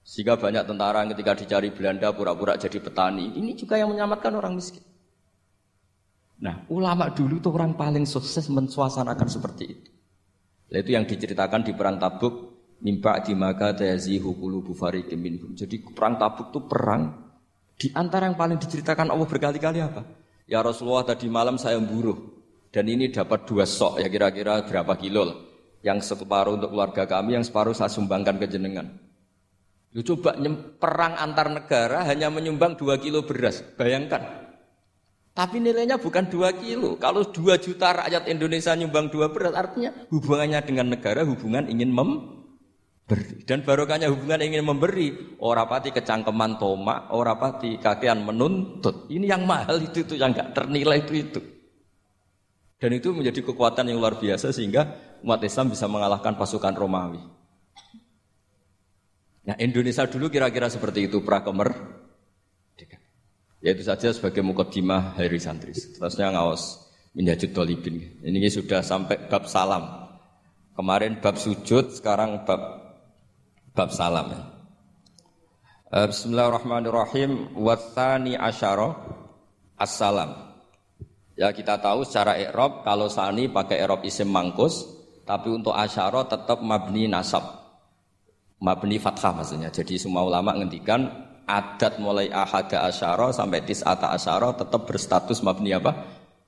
[0.05, 3.33] Sehingga banyak tentara ketika dicari Belanda pura-pura jadi petani.
[3.33, 4.85] Ini juga yang menyelamatkan orang miskin.
[6.45, 9.89] Nah, ulama dulu itu orang paling sukses mensuasanakan seperti itu.
[10.69, 12.53] Nah, itu yang diceritakan di perang Tabuk
[12.85, 15.57] mimpa di maka tayazihu qulubu fariqim.
[15.57, 17.25] Jadi perang Tabuk itu perang
[17.73, 20.05] di antara yang paling diceritakan Allah berkali-kali apa?
[20.45, 22.15] Ya Rasulullah tadi malam saya memburuh
[22.69, 25.37] dan ini dapat dua sok ya kira-kira berapa kilo lah.
[25.81, 29.04] Yang separuh untuk keluarga kami, yang separuh saya sumbangkan ke jenengan.
[29.95, 30.35] Lu coba
[30.75, 34.43] perang antar negara hanya menyumbang dua kilo beras, bayangkan.
[35.31, 36.99] Tapi nilainya bukan dua kilo.
[36.99, 43.47] Kalau dua juta rakyat Indonesia nyumbang dua beras, artinya hubungannya dengan negara hubungan ingin memberi.
[43.47, 45.39] Dan barokahnya hubungan ingin memberi.
[45.39, 49.07] Orang pati kecangkeman toma, orang pati kakean menuntut.
[49.07, 51.39] Ini yang mahal itu itu yang nggak ternilai itu itu.
[52.79, 54.91] Dan itu menjadi kekuatan yang luar biasa sehingga
[55.23, 57.34] umat Islam bisa mengalahkan pasukan Romawi.
[59.45, 61.73] Nah Indonesia dulu kira-kira seperti itu prakemer
[63.65, 65.73] Ya itu saja sebagai mukaddimah hari santri.
[65.73, 66.85] Terusnya ngawas
[67.17, 67.97] minjajud dolibin.
[68.21, 70.05] Ini sudah sampai bab salam.
[70.77, 72.61] Kemarin bab sujud, sekarang bab
[73.73, 74.53] bab salam.
[75.89, 77.57] Eh, bismillahirrahmanirrahim.
[77.57, 79.01] Wathani asyara
[79.81, 80.53] assalam.
[81.33, 84.85] Ya kita tahu secara i'rab kalau sani pakai i'rab isim mangkus,
[85.25, 87.64] tapi untuk asyara tetap mabni nasab.
[88.63, 89.67] Mabni fathah maksudnya.
[89.67, 91.07] Jadi semua ulama ngendikan
[91.45, 95.91] adat mulai ahada asyara sampai tis'ata asyara tetap berstatus mabni apa?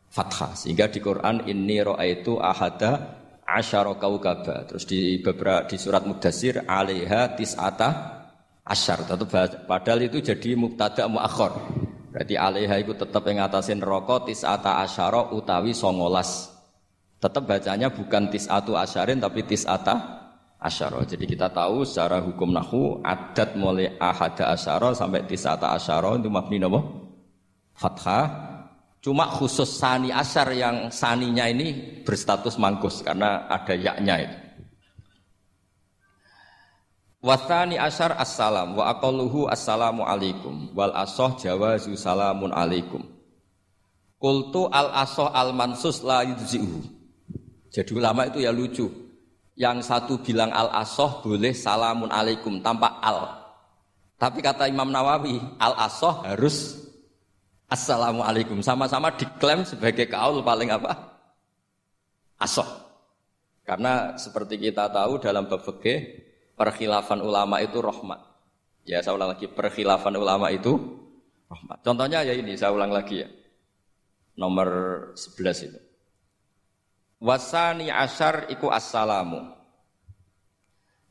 [0.08, 0.56] Fathah.
[0.56, 4.65] Sehingga di Quran ini roa itu ahada asyara kaukaba.
[4.72, 7.89] Terus di beberapa di surat Mudassir alaiha tis'ata
[8.63, 9.04] asyar.
[9.04, 11.54] Tetap padahal itu jadi mubtada muakhir.
[12.15, 16.56] Berarti alaiha itu tetap yang ngatasin rokok tis'ata asyara utawi songolas.
[17.17, 20.26] Tetap bacanya bukan tis'atu asyarin tapi tis'ata
[20.68, 21.08] asyara.
[21.08, 26.60] Jadi kita tahu secara hukum nahu adat mulai ahada asyara sampai tisata asyara itu mabni
[26.60, 26.84] napa?
[27.72, 28.28] Fathah.
[29.00, 34.38] Cuma khusus sani asyar yang saninya ini berstatus mangkus karena ada yaknya itu.
[37.24, 43.02] Wasani asyar assalam wa aqalluhu assalamu alaikum wal asoh jawazu salamun alaikum.
[44.22, 46.80] Kultu al asoh al mansus la yujzi'uhu.
[47.74, 49.07] Jadi ulama itu ya lucu.
[49.58, 53.41] Yang satu bilang al asoh boleh salamun alaikum tanpa al.
[54.22, 56.78] Tapi kata Imam Nawawi, al asoh harus
[57.65, 58.62] assalamu alaikum.
[58.62, 60.93] Sama-sama diklaim sebagai kaul paling apa?
[62.38, 62.65] Asoh.
[63.65, 65.65] Karena seperti kita tahu dalam bab
[66.58, 68.22] perkhilafan ulama itu rahmat.
[68.88, 70.80] Ya saya ulang lagi perkhilafan ulama itu
[71.52, 71.84] rahmat.
[71.84, 73.30] Contohnya ya ini saya ulang lagi ya.
[74.39, 74.70] Nomor
[75.17, 75.80] 11 itu.
[77.18, 79.58] Wasani asyar iku assalamu.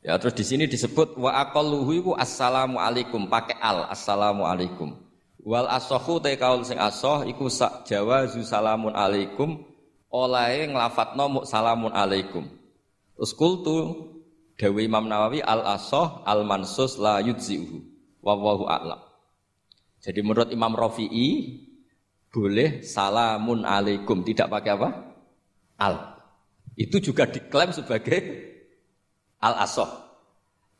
[0.06, 4.94] Ya terus di sini disebut wa aqalluhu iku assalamu alaikum pakai al assalamu alaikum.
[5.42, 9.62] Wal asohu te kaul sing asoh iku sak jawazu salamun alaikum
[10.10, 12.46] olahe nglafatno mu salamun alaikum.
[13.18, 13.74] Terus kultu
[14.54, 17.82] Dewi Imam Nawawi al asoh al mansus la yujzi'uhu.
[18.22, 19.02] Wallahu a'lam.
[20.02, 21.62] Jadi menurut Imam Rafi'i
[22.30, 25.15] boleh salamun alaikum tidak pakai apa?
[25.80, 26.16] Al.
[26.76, 28.20] Itu juga diklaim sebagai
[29.40, 30.06] al-asoh.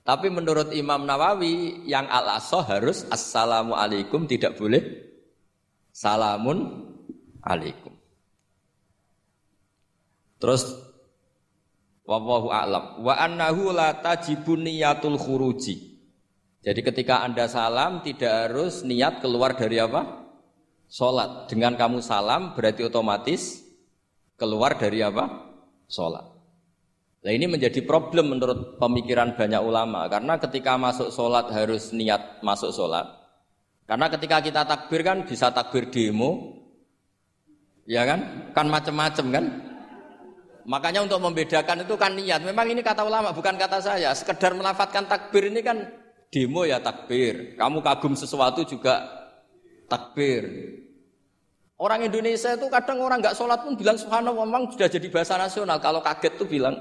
[0.07, 4.85] Tapi menurut Imam Nawawi yang al-asoh harus assalamu alaikum tidak boleh
[5.91, 6.87] salamun
[7.43, 7.91] alaikum.
[10.39, 10.63] Terus
[12.07, 15.99] wallahu a'lam wa annahu la tajibun niyatul khuruji.
[16.63, 20.23] Jadi ketika Anda salam tidak harus niat keluar dari apa?
[20.87, 21.51] Salat.
[21.51, 23.66] Dengan kamu salam berarti otomatis
[24.37, 25.53] keluar dari apa?
[25.91, 26.25] Sholat.
[27.27, 32.71] Nah ini menjadi problem menurut pemikiran banyak ulama karena ketika masuk sholat harus niat masuk
[32.71, 33.09] sholat.
[33.87, 36.57] Karena ketika kita takbir kan bisa takbir demo,
[37.87, 38.51] Ya kan?
[38.51, 39.45] Kan macam-macam kan?
[40.67, 42.43] Makanya untuk membedakan itu kan niat.
[42.43, 44.11] Memang ini kata ulama, bukan kata saya.
[44.11, 45.87] Sekedar melafatkan takbir ini kan
[46.35, 47.55] demo ya takbir.
[47.55, 49.07] Kamu kagum sesuatu juga
[49.87, 50.43] takbir.
[51.77, 55.77] Orang Indonesia itu kadang orang nggak sholat pun bilang subhanallah memang sudah jadi bahasa nasional.
[55.77, 56.73] Kalau kaget tuh bilang,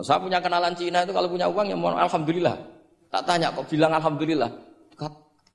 [0.00, 2.56] saya punya kenalan Cina itu kalau punya uang ya mohon alhamdulillah.
[3.12, 4.48] Tak tanya kok bilang alhamdulillah.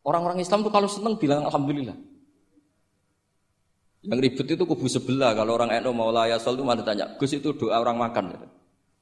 [0.05, 1.97] Orang-orang Islam tuh kalau seneng bilang alhamdulillah.
[4.05, 5.33] Yang ribet itu kubu sebelah.
[5.33, 8.31] Kalau orang NU mau layasol itu mana tanya, Gus itu doa orang makan.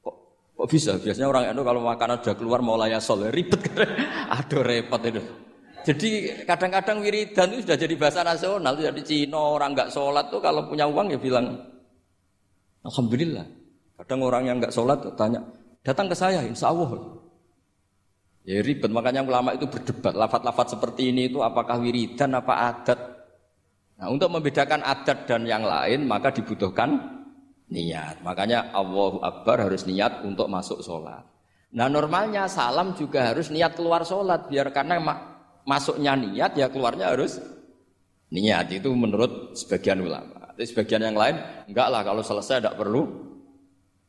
[0.02, 0.14] Kok,
[0.56, 0.96] kok bisa?
[0.98, 3.60] Biasanya orang NU kalau makanan sudah keluar mau layasol, ribet.
[4.40, 5.47] Aduh repot itu.
[5.88, 8.76] Jadi kadang-kadang wiridan itu sudah jadi bahasa nasional.
[8.76, 11.56] Jadi Cina orang nggak sholat tuh kalau punya uang ya bilang
[12.84, 13.48] Alhamdulillah.
[13.96, 15.40] Kadang orang yang nggak sholat tuh tanya,
[15.82, 17.18] datang ke saya, insya Allah.
[18.46, 20.12] Ya ribet, makanya ulama itu berdebat.
[20.12, 23.00] Lafat-lafat seperti ini itu apakah wiridan, apa adat.
[23.98, 27.00] Nah, untuk membedakan adat dan yang lain maka dibutuhkan
[27.72, 28.20] niat.
[28.22, 31.24] Makanya Allahu Akbar harus niat untuk masuk sholat.
[31.68, 34.96] Nah normalnya salam juga harus niat keluar sholat biar karena
[35.68, 37.36] masuknya niat ya keluarnya harus
[38.32, 40.56] niat itu menurut sebagian ulama.
[40.56, 41.36] Tapi sebagian yang lain
[41.68, 43.04] enggak lah kalau selesai tidak perlu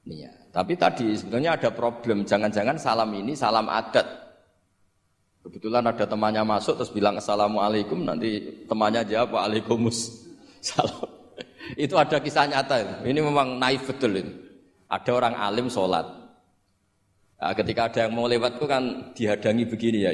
[0.07, 0.55] niat.
[0.55, 2.23] Tapi tadi sebetulnya ada problem.
[2.23, 4.07] Jangan-jangan salam ini salam adat.
[5.43, 11.09] Kebetulan ada temannya masuk terus bilang assalamualaikum nanti temannya jawab waalaikumsalam.
[11.83, 13.03] itu ada kisah nyata.
[13.03, 14.33] Ini memang naif betul ini.
[14.89, 16.07] Ada orang alim sholat.
[17.39, 20.11] Nah, ketika ada yang mau lewat itu kan dihadangi begini ya.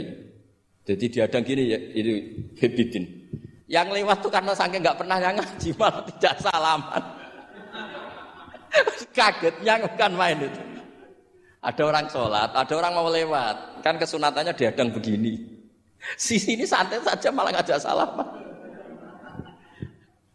[0.85, 2.13] Jadi dihadang gini ya itu
[2.61, 3.05] hebidin.
[3.65, 7.03] Yang lewat tuh karena saking nggak pernah yang ngaji malah tidak salaman.
[9.17, 10.61] Kagetnya bukan main itu.
[11.65, 13.81] Ada orang sholat, ada orang mau lewat.
[13.81, 15.41] Kan kesunatannya dihadang begini.
[16.13, 18.29] Sisi ini santai saja malah ngajak salaman.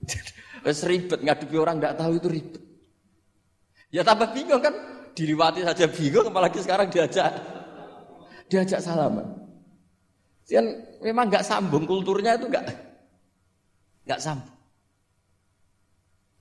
[0.66, 2.62] Wes ribet ngadepi orang tidak tahu itu ribet.
[3.94, 4.74] Ya tambah bingung kan,
[5.14, 7.30] diliwati saja bingung apalagi sekarang diajak
[8.50, 9.39] diajak salaman.
[10.50, 10.66] Kan
[10.98, 12.64] memang nggak sambung kulturnya itu nggak
[14.10, 14.58] nggak sambung.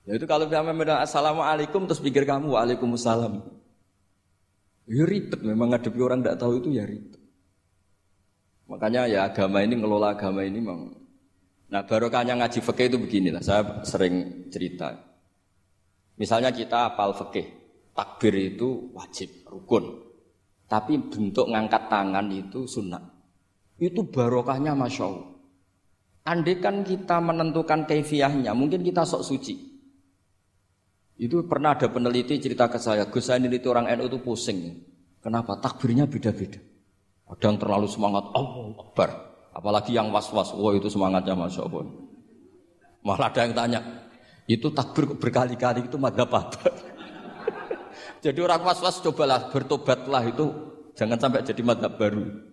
[0.09, 3.45] Ya itu kalau dia bilang assalamualaikum terus pikir kamu waalaikumsalam.
[4.89, 7.21] Ya ribet memang ngadepi orang tidak tahu itu ya ribet.
[8.65, 10.97] Makanya ya agama ini ngelola agama ini memang.
[11.69, 13.45] Nah barokahnya ngaji fikih itu beginilah.
[13.45, 14.97] Saya sering cerita.
[16.17, 17.45] Misalnya kita apal fikih,
[17.93, 20.09] takbir itu wajib, rukun.
[20.65, 23.18] Tapi bentuk ngangkat tangan itu sunnah.
[23.79, 25.29] Itu barokahnya masya Allah.
[26.27, 29.55] Andai kan kita menentukan kefiahnya, mungkin kita sok suci.
[31.19, 34.83] Itu pernah ada peneliti cerita ke saya, Gus saya itu orang NU itu pusing.
[35.19, 35.57] Kenapa?
[35.59, 36.59] Takbirnya beda-beda.
[37.27, 39.09] Ada yang terlalu semangat, Allah Akbar.
[39.51, 41.87] Apalagi yang was-was, wah itu semangatnya Masya Allah.
[43.03, 43.79] Malah ada yang tanya,
[44.49, 46.71] itu takbir berkali-kali itu madhab apa?
[48.23, 50.45] jadi orang was-was cobalah bertobatlah itu
[50.95, 52.48] jangan sampai jadi madhab baru.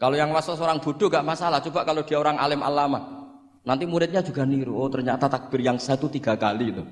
[0.00, 1.60] Kalau yang was-was orang bodoh gak masalah.
[1.60, 3.28] Coba kalau dia orang alim alama,
[3.68, 4.72] nanti muridnya juga niru.
[4.72, 6.84] Oh ternyata takbir yang satu tiga kali itu.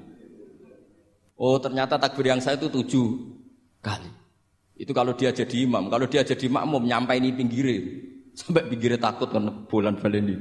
[1.41, 3.09] Oh ternyata takbir yang saya itu tujuh
[3.81, 4.13] kali.
[4.77, 5.89] Itu kalau dia jadi imam.
[5.89, 7.81] Kalau dia jadi makmum nyampai ini pinggirnya.
[8.37, 10.37] Sampai pinggirnya takut kan bulan baleni.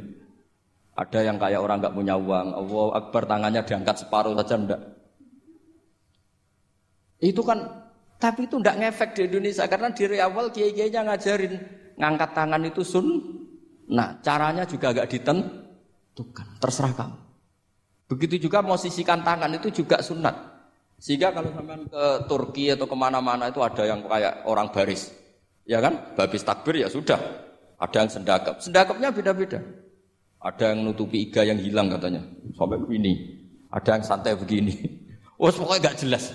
[0.98, 2.48] Ada yang kayak orang nggak punya uang.
[2.52, 4.82] Allah Akbar tangannya diangkat separuh saja ndak.
[7.24, 7.64] Itu kan
[8.20, 11.54] tapi itu ndak ngefek di Indonesia karena dari awal kiai-kiainya ngajarin
[11.98, 13.08] ngangkat tangan itu sun.
[13.88, 17.18] Nah, caranya juga agak ditentukan, terserah kamu.
[18.08, 20.36] Begitu juga mau sisikan tangan itu juga sunat.
[20.98, 25.14] Sehingga kalau sampai ke Turki atau ke mana-mana itu ada yang kayak orang baris.
[25.68, 26.16] Ya kan?
[26.16, 27.20] Babis takbir ya sudah.
[27.78, 28.56] Ada yang sendakap.
[28.64, 29.62] Sendakapnya beda-beda.
[30.42, 32.24] Ada yang nutupi iga yang hilang katanya.
[32.56, 33.14] Sampai begini.
[33.70, 34.76] Ada yang santai begini.
[35.38, 36.34] Oh pokoknya gak jelas.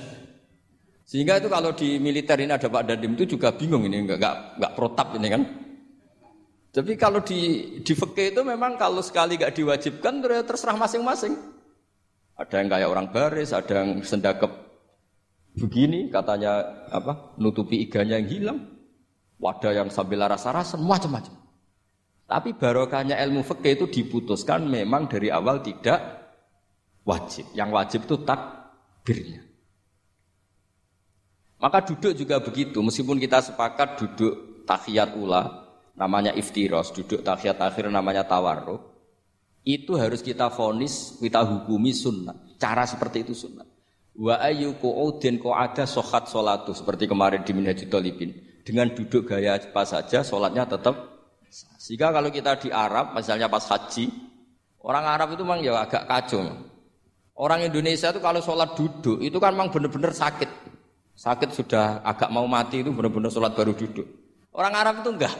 [1.12, 4.08] Sehingga itu kalau di militer ini ada Pak Dadim itu juga bingung ini.
[4.08, 5.42] Nggak, nggak, nggak protap ini kan.
[6.72, 7.40] Tapi kalau di
[7.84, 11.36] di fakih itu memang kalau sekali gak diwajibkan terserah masing-masing.
[12.40, 14.48] Ada yang kayak orang baris, ada yang sendakep
[15.60, 17.36] begini, katanya apa?
[17.36, 18.58] Nutupi iganya yang hilang.
[19.36, 21.36] Wadah yang sambil rasa-rasa, macam-macam.
[22.24, 26.00] Tapi barokahnya ilmu fikih itu diputuskan memang dari awal tidak
[27.04, 27.52] wajib.
[27.52, 29.51] Yang wajib itu takbirnya.
[31.62, 37.86] Maka duduk juga begitu, meskipun kita sepakat duduk tahiyat ula, namanya iftiros, duduk tahiyat akhir
[37.86, 38.82] namanya tawarruk,
[39.62, 42.34] itu harus kita fonis, kita hukumi sunnah.
[42.58, 43.62] Cara seperti itu sunnah.
[44.18, 48.34] Wa ayu qu'udin ada sohat solatu seperti kemarin di Minhajul Talibin.
[48.66, 50.94] Dengan duduk gaya apa saja, solatnya tetap.
[51.78, 54.10] Sehingga kalau kita di Arab, misalnya pas haji,
[54.82, 56.42] orang Arab itu memang ya agak kacau.
[57.38, 60.61] Orang Indonesia itu kalau sholat duduk itu kan memang benar-benar sakit.
[61.22, 64.02] Sakit sudah agak mau mati itu benar-benar sholat baru duduk.
[64.50, 65.30] Orang Arab itu enggak.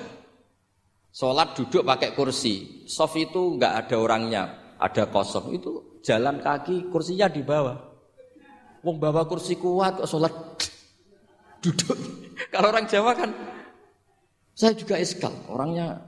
[1.10, 2.86] Sholat duduk pakai kursi.
[2.86, 4.42] Soft itu enggak ada orangnya,
[4.78, 5.58] ada kosong.
[5.58, 7.82] Itu jalan kaki, kursinya di bawah.
[8.86, 10.30] Wong bawa kursi kuat kok sholat
[11.58, 11.98] duduk.
[12.54, 13.30] Kalau orang Jawa kan,
[14.54, 15.34] saya juga eskal.
[15.50, 15.98] Orangnya,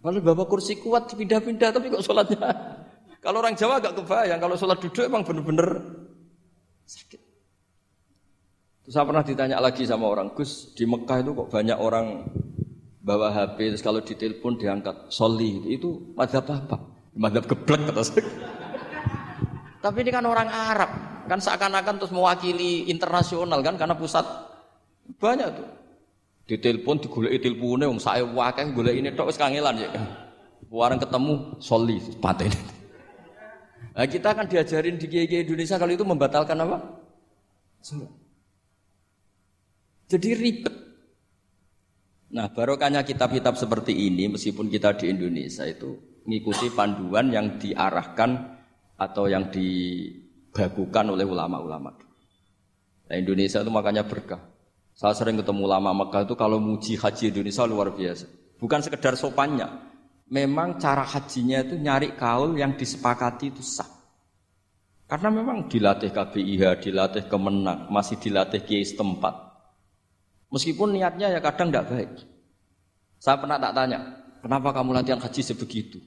[0.00, 2.40] kalau bawa kursi kuat pindah-pindah tapi kok sholatnya
[3.24, 5.76] kalau orang Jawa agak kebayang, kalau sholat duduk emang bener-bener
[6.88, 7.29] sakit.
[8.90, 12.26] Terus saya pernah ditanya lagi sama orang, Gus, di Mekah itu kok banyak orang
[12.98, 16.90] bawa HP, terus kalau ditelepon diangkat soli, itu madhab apa?
[17.14, 18.26] Madhab geblek kata saya.
[19.78, 20.90] Tapi ini kan orang Arab,
[21.30, 24.26] kan seakan-akan terus mewakili internasional kan, karena pusat
[25.22, 25.70] banyak tuh.
[26.50, 29.90] Ditelepon, digulai teleponnya, wong saya wakil, gulai ini tok kangelan ya.
[30.66, 32.50] Warang ketemu soli, paten.
[33.94, 36.98] Nah, kita akan diajarin di GG Indonesia kalau itu membatalkan apa?
[37.86, 38.19] Sholat.
[40.10, 40.74] Jadi ribet.
[42.34, 48.30] Nah, barokahnya kitab-kitab seperti ini, meskipun kita di Indonesia itu mengikuti panduan yang diarahkan
[48.98, 51.94] atau yang dibagukan oleh ulama-ulama.
[53.06, 54.42] Nah, Indonesia itu makanya berkah.
[54.94, 58.26] Saya sering ketemu ulama Mekah itu kalau muji haji Indonesia luar biasa.
[58.58, 59.66] Bukan sekedar sopannya,
[60.30, 63.88] memang cara hajinya itu nyari kaul yang disepakati itu sah.
[65.10, 69.49] Karena memang dilatih KBIH, dilatih kemenang, masih dilatih kiai setempat.
[70.50, 72.10] Meskipun niatnya ya kadang tidak baik.
[73.22, 73.98] Saya pernah tak tanya,
[74.42, 75.98] kenapa kamu latihan haji sebegitu?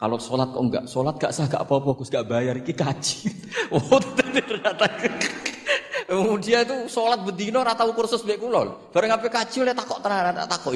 [0.00, 0.84] Kalau sholat kok enggak?
[0.88, 3.18] Sholat gak sah gak apa-apa, Gus gak bayar, ini kaji.
[3.70, 4.88] Oh ternyata
[6.10, 8.90] Kemudian itu sholat bedino ratau kursus baik kulol.
[8.90, 10.74] Bareng apa kaji oleh takok tenan tak takoi.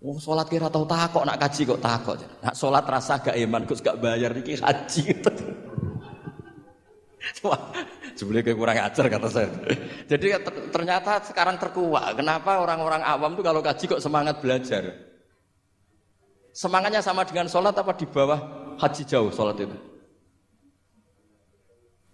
[0.00, 2.16] Oh sholat kira tahu takok nak kaji kok takok.
[2.40, 5.12] Nak sholat rasa gak iman Gus gak bayar iki haji.
[7.44, 7.60] Wah,
[8.16, 9.52] sebenarnya kurang ajar kata saya.
[10.06, 10.38] Jadi
[10.70, 12.14] ternyata sekarang terkuak.
[12.14, 14.94] Kenapa orang-orang awam tuh kalau kaji kok semangat belajar?
[16.54, 18.40] Semangatnya sama dengan sholat apa di bawah
[18.78, 19.76] haji jauh sholat itu?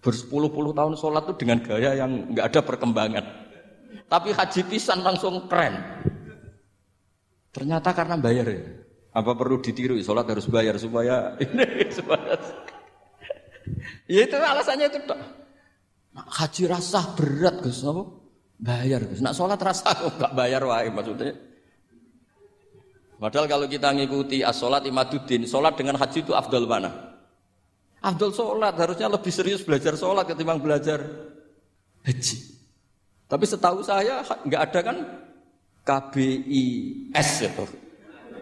[0.03, 3.25] Berpuluh-puluh tahun sholat itu dengan gaya yang nggak ada perkembangan.
[4.09, 5.79] Tapi haji pisan langsung keren.
[7.53, 8.63] Ternyata karena bayar ya.
[9.13, 10.01] Apa perlu ditiru?
[10.01, 12.41] Sholat harus bayar supaya ini supaya.
[14.09, 14.99] ya itu alasannya itu.
[16.17, 18.03] Haji rasa berat Gus, apa?
[18.61, 19.25] Bayar Gus.
[19.25, 21.33] Nak sholat rasa enggak bayar wae maksudnya.
[23.23, 26.91] Padahal kalau kita ngikuti as-sholat imaduddin, sholat dengan haji itu afdal mana?
[28.03, 30.99] Afdal sholat, harusnya lebih serius belajar sholat ketimbang belajar
[32.03, 32.37] haji.
[33.31, 34.97] Tapi setahu saya nggak ada kan
[35.87, 37.65] KBIS itu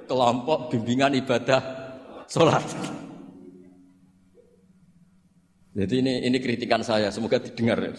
[0.09, 1.61] kelompok bimbingan ibadah
[2.27, 2.65] sholat.
[5.71, 7.93] Jadi ini ini kritikan saya, semoga didengar ya.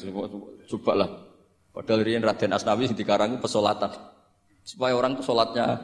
[0.68, 1.10] Coba lah.
[1.72, 3.96] Padahal ini Raden Asnawi di Karang pesolatan.
[4.62, 5.80] Supaya orang itu sholatnya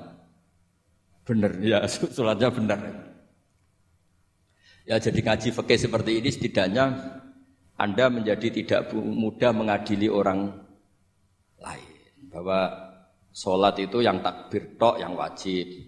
[1.24, 1.80] benar, ya
[2.16, 2.80] sholatnya benar.
[4.84, 6.86] Ya jadi ngaji fakih seperti ini setidaknya
[7.80, 10.52] Anda menjadi tidak mudah mengadili orang
[11.60, 11.92] lain.
[12.28, 12.88] Bahwa
[13.38, 15.87] Sholat itu yang takbir tok yang wajib.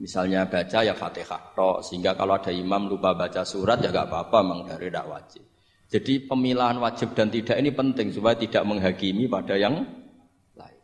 [0.00, 1.84] Misalnya baca ya fatihah tok.
[1.84, 5.42] Sehingga kalau ada imam lupa baca surat ya gak apa-apa memang dari tidak wajib.
[5.90, 9.84] Jadi pemilahan wajib dan tidak ini penting supaya tidak menghakimi pada yang
[10.56, 10.82] lain.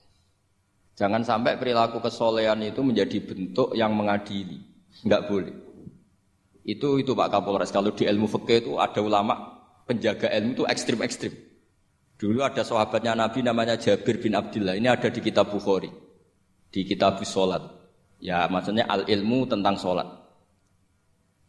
[0.98, 4.60] Jangan sampai perilaku kesolehan itu menjadi bentuk yang mengadili.
[5.06, 5.56] Enggak boleh.
[6.66, 11.32] Itu itu Pak Kapolres kalau di ilmu fikih itu ada ulama penjaga ilmu itu ekstrim-ekstrim.
[12.18, 14.74] Dulu ada sahabatnya Nabi namanya Jabir bin Abdullah.
[14.74, 15.88] Ini ada di kitab Bukhari.
[16.72, 17.75] Di kitab Sholat.
[18.22, 20.08] Ya maksudnya al ilmu tentang sholat.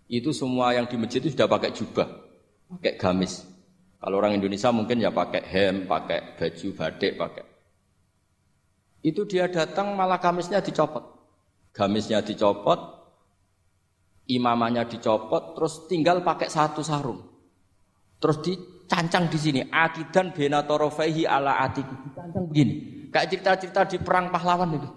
[0.07, 2.07] Itu semua yang di masjid itu sudah pakai jubah.
[2.67, 3.43] Pakai gamis.
[3.97, 7.45] Kalau orang Indonesia mungkin ya pakai hem, pakai baju batik, pakai.
[9.03, 11.03] Itu dia datang malah gamisnya dicopot.
[11.73, 12.79] Gamisnya dicopot,
[14.29, 17.21] imamannya dicopot, terus tinggal pakai satu sarung.
[18.17, 18.53] Terus di
[18.87, 22.73] cancang di sini akidan bena torofaihi ala atik cancang begini
[23.11, 24.89] kayak cerita-cerita di perang pahlawan itu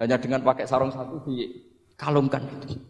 [0.00, 2.80] hanya dengan pakai sarung satu dikalungkan itu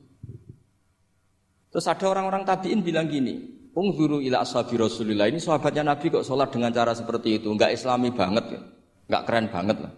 [1.74, 5.30] terus ada orang-orang tabiin bilang gini Ungzuru ila ashabi Rasulillah.
[5.30, 7.54] Ini sahabatnya Nabi kok sholat dengan cara seperti itu?
[7.54, 8.61] Nggak islami banget ya?
[9.06, 9.92] Nggak keren banget lah.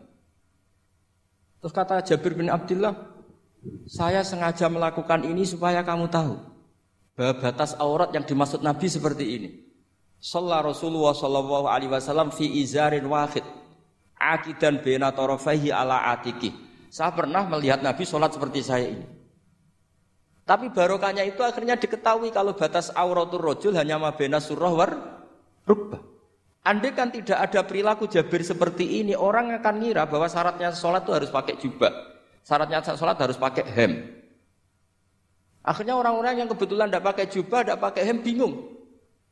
[1.63, 2.93] Terus kata Jabir bin Abdullah
[3.89, 6.35] saya sengaja melakukan ini supaya kamu tahu
[7.15, 9.49] bahwa batas aurat yang dimaksud Nabi seperti ini.
[10.21, 13.43] Sholat Rasulullah Shallallahu Alaihi Wasallam fi izarin wahid
[14.21, 16.53] akidan bena torofaihi ala atiki.
[16.93, 19.07] Saya pernah melihat Nabi sholat seperti saya ini.
[20.45, 24.93] Tapi barokahnya itu akhirnya diketahui kalau batas auratul rojul hanya mabena surah war
[25.65, 26.05] rukbah.
[26.69, 31.13] Andai kan tidak ada perilaku Jabir seperti ini, orang akan ngira bahwa syaratnya sholat itu
[31.17, 31.91] harus pakai jubah.
[32.45, 33.93] Syaratnya sholat harus pakai hem.
[35.65, 38.69] Akhirnya orang-orang yang kebetulan tidak pakai jubah, tidak pakai hem, bingung.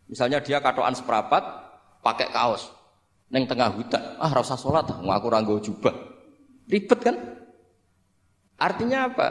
[0.09, 1.45] Misalnya dia katoan seperapat,
[2.01, 2.73] pakai kaos.
[3.31, 5.95] Neng tengah hutan, ah rasa sholat, ngaku ranggo jubah.
[6.67, 7.40] Ribet kan?
[8.61, 9.29] Artinya apa?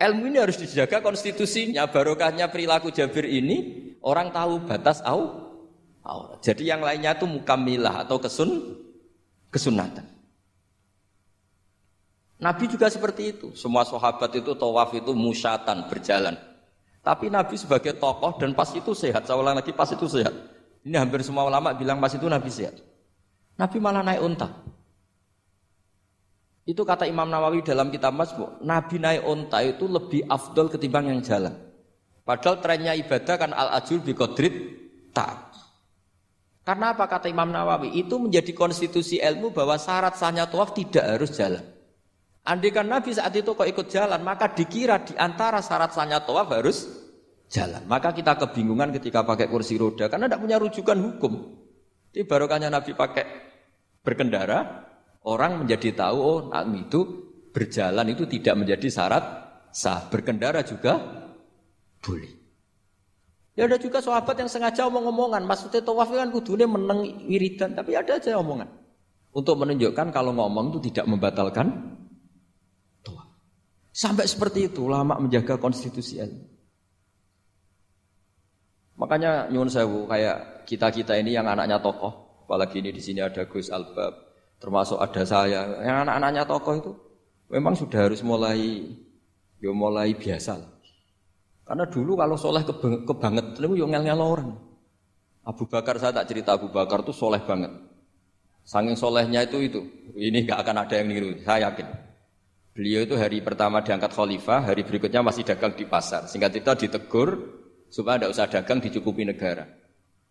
[0.00, 5.52] Ilmu ini harus dijaga konstitusinya, barokahnya perilaku Jabir ini, orang tahu batas au,
[6.00, 6.40] aurat.
[6.40, 8.80] Jadi yang lainnya itu mukamilah atau kesun,
[9.52, 10.08] kesunatan.
[12.40, 13.52] Nabi juga seperti itu.
[13.52, 16.40] Semua sahabat itu tawaf itu musyatan, berjalan.
[17.04, 19.28] Tapi Nabi sebagai tokoh dan pas itu sehat.
[19.28, 20.32] Saya ulang lagi pas itu sehat.
[20.80, 22.80] Ini hampir semua ulama bilang pas itu Nabi sehat.
[23.60, 24.48] Nabi malah naik unta.
[26.70, 28.62] Itu kata Imam Nawawi dalam kitab Masbu.
[28.62, 31.50] Nabi naik unta itu lebih afdol ketimbang yang jalan.
[32.22, 34.54] Padahal trennya ibadah kan al-ajul bi kodrit
[35.10, 35.50] tak.
[36.62, 37.98] Karena apa kata Imam Nawawi?
[37.98, 41.64] Itu menjadi konstitusi ilmu bahwa syarat sahnya tawaf tidak harus jalan.
[42.46, 46.86] Andaikan Nabi saat itu kok ikut jalan, maka dikira di antara syarat sahnya tawaf harus
[47.50, 47.82] jalan.
[47.90, 51.32] Maka kita kebingungan ketika pakai kursi roda karena tidak punya rujukan hukum.
[52.14, 53.24] Jadi barokahnya Nabi pakai
[54.06, 54.86] berkendara,
[55.26, 56.38] orang menjadi tahu oh
[56.76, 57.00] itu
[57.50, 59.24] berjalan itu tidak menjadi syarat
[59.74, 60.08] sah.
[60.08, 60.96] Berkendara juga
[62.00, 62.32] boleh.
[63.58, 68.16] Ya ada juga sahabat yang sengaja omong-omongan, maksudnya tawaf kan kudune meneng wiridan, tapi ada
[68.16, 68.70] aja omongan.
[69.36, 71.98] Untuk menunjukkan kalau ngomong itu tidak membatalkan
[73.90, 76.46] Sampai seperti itu ulama menjaga konstitusi ilmu.
[79.02, 83.72] Makanya nyuwun sewu kayak kita-kita ini yang anaknya tokoh, apalagi ini di sini ada Gus
[83.72, 84.29] Albab,
[84.60, 86.92] termasuk ada saya, yang anak-anaknya tokoh itu
[87.50, 88.86] memang sudah harus mulai
[89.58, 90.70] yo mulai biasa lah.
[91.64, 92.62] Karena dulu kalau soleh
[93.06, 94.50] kebanget, itu yo ngel-ngel orang.
[95.46, 97.72] Abu Bakar saya tak cerita Abu Bakar tuh soleh banget.
[98.66, 99.80] Saking solehnya itu itu,
[100.12, 101.88] ini gak akan ada yang niru, saya yakin.
[102.76, 106.28] Beliau itu hari pertama diangkat khalifah, hari berikutnya masih dagang di pasar.
[106.28, 107.28] Singkat cerita ditegur
[107.90, 109.79] supaya tidak usah dagang dicukupi negara.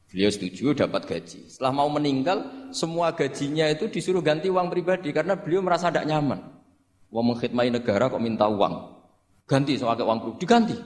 [0.10, 1.46] Beliau setuju dapat gaji.
[1.46, 6.42] Setelah mau meninggal, semua gajinya itu disuruh ganti uang pribadi karena beliau merasa tidak nyaman.
[7.14, 8.74] Mau mengkhidmati negara kok minta uang.
[9.46, 10.78] Ganti soal uang pribadi, diganti.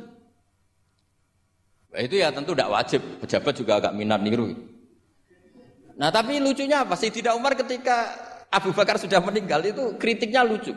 [1.94, 3.02] Nah, itu ya tentu tidak wajib.
[3.24, 4.52] Pejabat juga agak minat niru.
[5.94, 6.98] Nah tapi lucunya apa?
[6.98, 8.10] Tidak Umar ketika
[8.50, 10.74] Abu Bakar sudah meninggal itu kritiknya lucu.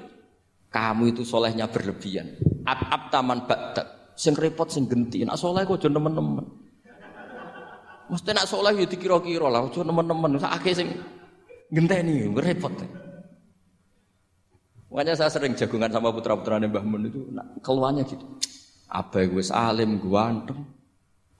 [0.68, 2.36] Kamu itu solehnya berlebihan.
[2.68, 4.12] At ap taman badak.
[4.12, 5.24] Sing repot sing genti.
[5.24, 6.65] Nak soleh kok nemen-nemen.
[8.06, 9.66] Mesti nak soleh ya dikira-kira lah.
[9.66, 10.38] Aja nemen-nemen.
[10.38, 10.88] Sakake sing
[11.70, 12.72] genteni repot.
[14.86, 18.24] Makanya saya sering jagungan sama putra-putra Mbah Mun itu nak keluarnya gitu.
[19.12, 20.62] Gue salim, gue anteng,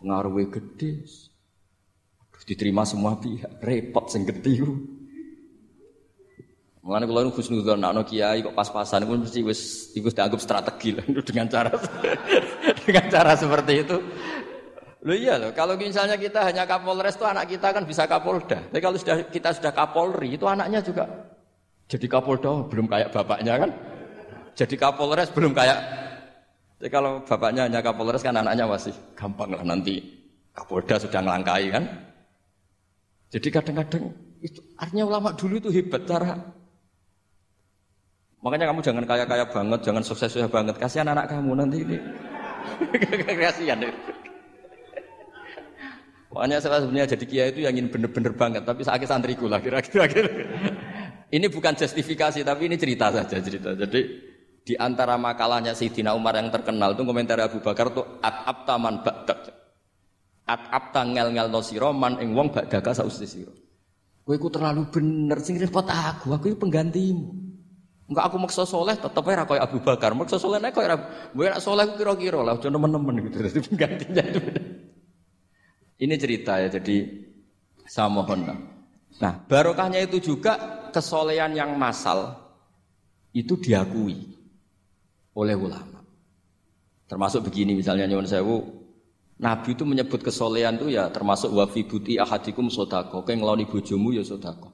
[0.03, 1.07] pengaruhnya gede,
[2.45, 4.61] diterima semua pihak, repot sing gede
[6.87, 11.03] Mengenai kalau khusnudon, nak kiai kok pas-pasan, itu mesti wis ikut dianggap strategi lah
[11.33, 11.71] dengan cara
[12.87, 13.97] dengan cara seperti itu.
[15.07, 18.59] Lo iya loh, kalau misalnya kita hanya Kapolres itu anak kita kan bisa Kapolda.
[18.59, 21.07] Tapi kalau sudah kita sudah Kapolri itu anaknya juga
[21.87, 23.71] jadi Kapolda belum kayak bapaknya kan.
[24.59, 25.79] Jadi Kapolres belum kayak.
[26.77, 30.03] Jadi kalau bapaknya hanya Kapolres kan anaknya masih gampang lah nanti
[30.51, 31.85] Kapolda sudah ngelangkai kan.
[33.31, 34.11] Jadi kadang-kadang
[34.43, 36.39] itu artinya ulama dulu itu hebat cara
[38.45, 40.79] Makanya kamu jangan kaya-kaya banget, jangan sukses-sukses banget.
[40.79, 41.99] Kasihan anak kamu nanti ini.
[43.43, 43.81] Kasihan.
[46.37, 50.05] Makanya saya sebenarnya jadi kiai itu yang ingin bener-bener banget, tapi sakit santriku lah kira-kira.
[51.37, 53.73] ini bukan justifikasi, tapi ini cerita saja cerita.
[53.73, 54.01] Jadi
[54.69, 59.01] di antara makalahnya Sayyidina Umar yang terkenal itu komentar Abu Bakar itu at abta man
[59.01, 59.49] ba'dak.
[60.45, 63.57] At abta ngel ngel no siro man ing wong ba'daka sausti siro.
[64.29, 67.47] Kowe terlalu bener sing repot aku, aku itu penggantimu.
[68.13, 70.13] Enggak aku maksa soleh tetep ora koyo Abu Bakar.
[70.13, 71.01] Maksa soleh nek koyo
[71.33, 73.41] gue nak soleh kira-kira lah aja nemen-nemen gitu.
[73.41, 74.41] Dadi penggantinya itu.
[75.97, 77.09] Ini cerita ya jadi
[77.89, 78.45] saya mohon.
[79.17, 80.57] Nah, barokahnya itu juga
[80.93, 82.37] kesolehan yang masal
[83.33, 84.37] itu diakui
[85.33, 86.05] oleh ulama.
[87.07, 88.57] Termasuk begini misalnya nyuwun sewu,
[89.37, 93.25] Nabi itu menyebut kesolehan itu ya termasuk wafi buti ahadikum sodako.
[93.25, 94.73] Kayak ngeloni bojomu ya sodako.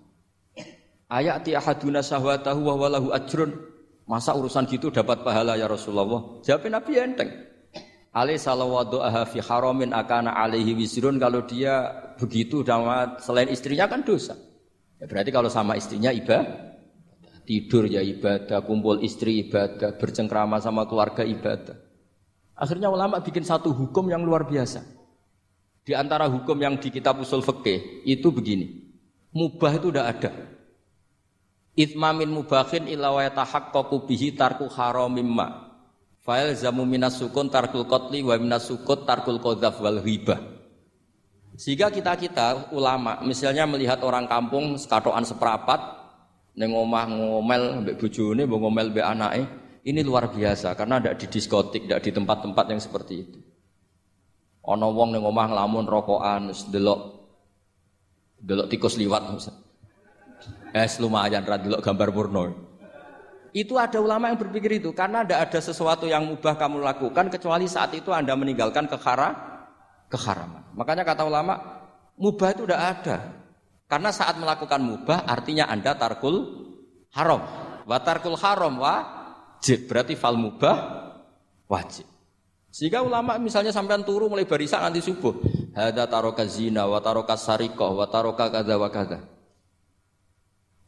[1.12, 3.52] Ayati ahaduna sahwatahu wa walahu ajrun.
[4.06, 6.42] Masa urusan gitu dapat pahala ya Rasulullah?
[6.42, 7.30] Jawab Nabi enteng.
[8.12, 11.88] Ali salawatu aha fi haramin akana alaihi wisrun kalau dia
[12.20, 14.36] begitu sama selain istrinya kan dosa.
[15.00, 16.76] Ya berarti kalau sama istrinya ibadah,
[17.48, 21.74] tidur ya ibadah, kumpul istri ibadah, bercengkrama sama keluarga ibadah.
[22.52, 24.84] Akhirnya ulama bikin satu hukum yang luar biasa.
[25.82, 28.92] Di antara hukum yang di kitab usul fikih itu begini.
[29.34, 30.30] Mubah itu udah ada.
[31.72, 35.61] Itmamin mubahin illa wa yatahaqqaqu bihi tarku haramim ma.
[36.22, 40.38] Fa'il zamu minas sukun tarkul qatli wa minas sukut tarkul qadzaf wal ghibah.
[41.58, 45.82] Sehingga kita-kita ulama misalnya melihat orang kampung sekatoan seperapat
[46.54, 49.42] ning omah ngomel mbek bojone, mbok ngomel mbek anake,
[49.82, 53.38] ini luar biasa karena tidak di diskotik, tidak di tempat-tempat yang seperti itu.
[54.62, 57.00] Ono wong ning omah nglamun rokokan, delok
[58.38, 59.58] delok tikus liwat misal.
[60.70, 62.42] Es lumayan ra delok gambar porno.
[63.52, 67.68] Itu ada ulama yang berpikir itu karena tidak ada sesuatu yang mubah kamu lakukan kecuali
[67.68, 69.36] saat itu Anda meninggalkan kehara
[70.08, 70.72] keharaman.
[70.72, 71.60] Makanya kata ulama,
[72.16, 73.16] mubah itu tidak ada.
[73.88, 76.64] Karena saat melakukan mubah artinya Anda tarkul
[77.12, 77.44] haram.
[77.84, 79.22] Wa tarkul haram wa
[79.62, 80.76] wajib berarti fal mubah
[81.70, 82.02] wajib
[82.74, 85.38] sehingga ulama misalnya sampai turu mulai barisan nanti subuh
[85.70, 89.22] hada taroka zina wa taroka sarikoh wa taroka kada wa kada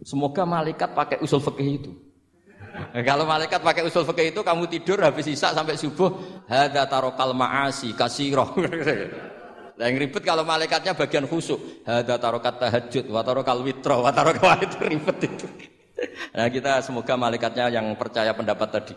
[0.03, 1.95] semoga malaikat pakai usul fikih itu
[3.07, 6.11] kalau malaikat pakai usul fikih itu kamu tidur habis isak sampai subuh
[6.51, 8.51] hada tarokal maasi kasiroh
[9.75, 11.83] Nah, yang ribet kalau malaikatnya bagian khusuk.
[11.83, 15.47] Hada tarokat tahajud, wa tarokal witro, wa tarokal itu ribet itu.
[16.35, 18.95] Nah kita semoga malaikatnya yang percaya pendapat tadi.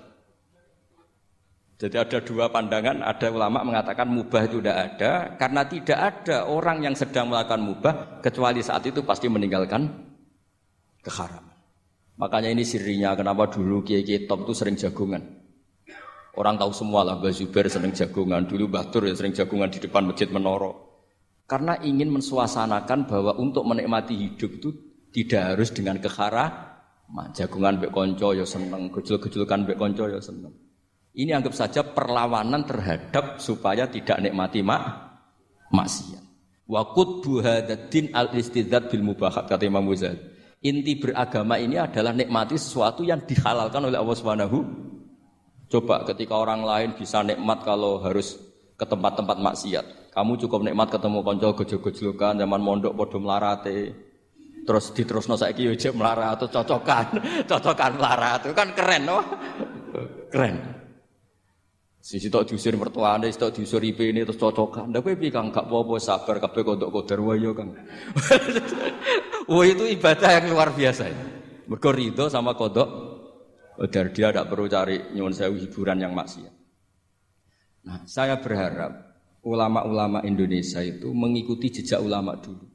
[1.77, 6.81] Jadi ada dua pandangan, ada ulama mengatakan mubah itu tidak ada, karena tidak ada orang
[6.81, 7.93] yang sedang melakukan mubah,
[8.25, 9.85] kecuali saat itu pasti meninggalkan
[11.05, 11.46] keharaman.
[12.17, 15.21] Makanya ini sirinya, kenapa dulu kiai kiai top itu sering jagungan.
[16.37, 20.05] Orang tahu semua lah, Mbak Zubair sering jagungan, dulu Batur ya sering jagungan di depan
[20.05, 20.85] masjid Menoro.
[21.45, 24.69] Karena ingin mensuasanakan bahwa untuk menikmati hidup itu
[25.13, 26.67] tidak harus dengan kehara,
[27.07, 30.51] Jagungan mbek konco ya seneng, gejul-gejulkan mbek konco ya seneng.
[31.15, 34.83] Ini anggap saja perlawanan terhadap supaya tidak nikmati mak
[35.71, 36.23] maksiat.
[36.67, 40.19] Wa qutbu hadaddin al istidzad bil mubahat kata Imam Ghazali.
[40.57, 44.57] Inti beragama ini adalah nikmati sesuatu yang dihalalkan oleh Allah Subhanahu.
[45.69, 48.41] Coba ketika orang lain bisa nikmat kalau harus
[48.73, 49.85] ke tempat-tempat maksiat.
[50.17, 54.07] Kamu cukup nikmat ketemu konco gejol-gejolkan zaman mondok podo melarate
[54.67, 59.23] terus diterusno saiki yo jek melarat atau cocokan, cocokan melarat itu kan keren no?
[60.27, 60.55] Keren.
[62.07, 64.95] Sisi tok diusir mertuane, sisi tok diusir ini terus cocokan.
[64.95, 67.75] Ndak kowe piye Kang gak apa-apa sabar kabeh kodok kodar wae yo Kang.
[69.51, 71.03] Wah itu ibadah yang luar biasa.
[71.67, 72.87] Mergo ridho sama kodok
[73.75, 76.55] kodar dia tidak perlu cari nyuwun sewu hiburan yang maksiat.
[77.91, 82.71] Nah, saya berharap ulama-ulama Indonesia itu mengikuti jejak ulama dulu.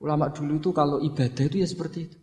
[0.00, 2.18] Ulama dulu itu kalau ibadah itu ya seperti itu.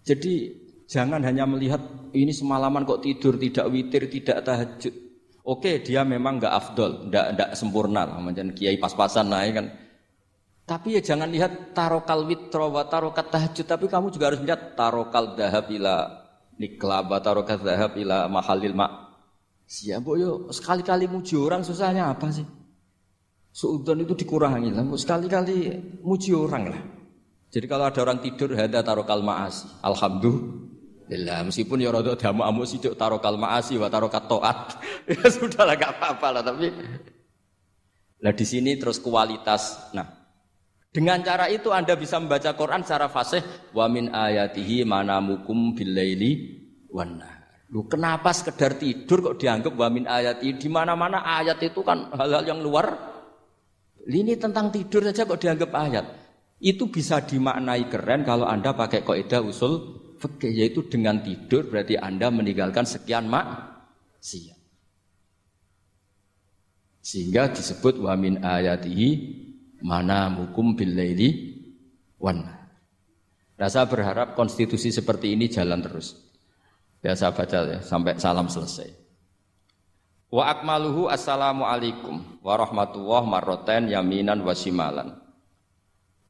[0.00, 1.80] Jadi jangan hanya melihat
[2.12, 4.94] ini semalaman kok tidur tidak witir tidak tahajud.
[5.44, 9.66] Oke dia memang nggak afdol, nggak nggak sempurna lah macam kiai pas-pasan naik kan.
[10.64, 15.36] Tapi ya jangan lihat tarokal witro wa tarokat tahajud, tapi kamu juga harus lihat tarokal
[15.36, 16.08] dahab ila
[16.56, 18.92] nikla wa tarokat dahab ila mahalil mak.
[19.68, 22.44] Siapa yo sekali-kali muji orang susahnya apa sih?
[23.52, 24.88] Suudon itu dikurangi lah.
[24.96, 26.80] Sekali-kali muji orang lah.
[27.52, 29.84] Jadi kalau ada orang tidur hada taruh kalmaasi.
[29.84, 30.63] Alhamdulillah.
[31.08, 34.80] Meskipun ya rada damu amu sidik taruh kalmaasi wa taruh katoat.
[35.12, 36.72] ya sudah lah gak apa-apa lah tapi.
[38.24, 39.92] Nah di sini terus kualitas.
[39.92, 40.08] Nah
[40.94, 43.44] dengan cara itu Anda bisa membaca Quran secara fasih
[43.76, 47.20] wa min ayatihi manamukum billaili wan
[47.74, 50.54] Lu kenapa sekedar tidur kok dianggap wa min ayati?
[50.54, 52.86] Di mana-mana ayat itu kan hal-hal yang luar
[54.06, 56.06] ini tentang tidur saja kok dianggap ayat.
[56.62, 62.32] Itu bisa dimaknai keren kalau Anda pakai kaidah usul fikih yaitu dengan tidur berarti Anda
[62.32, 63.44] meninggalkan sekian mak
[64.24, 64.56] siap.
[67.04, 69.08] Sehingga disebut wa min ayatihi
[69.84, 71.60] mana mukum billaili
[72.16, 72.48] wan.
[73.54, 76.16] Nah, saya berharap konstitusi seperti ini jalan terus.
[77.04, 78.88] Biasa baca ya sampai salam selesai.
[80.32, 85.12] Wa akmaluhu assalamu alaikum warahmatullah marroten yaminan wasimalan.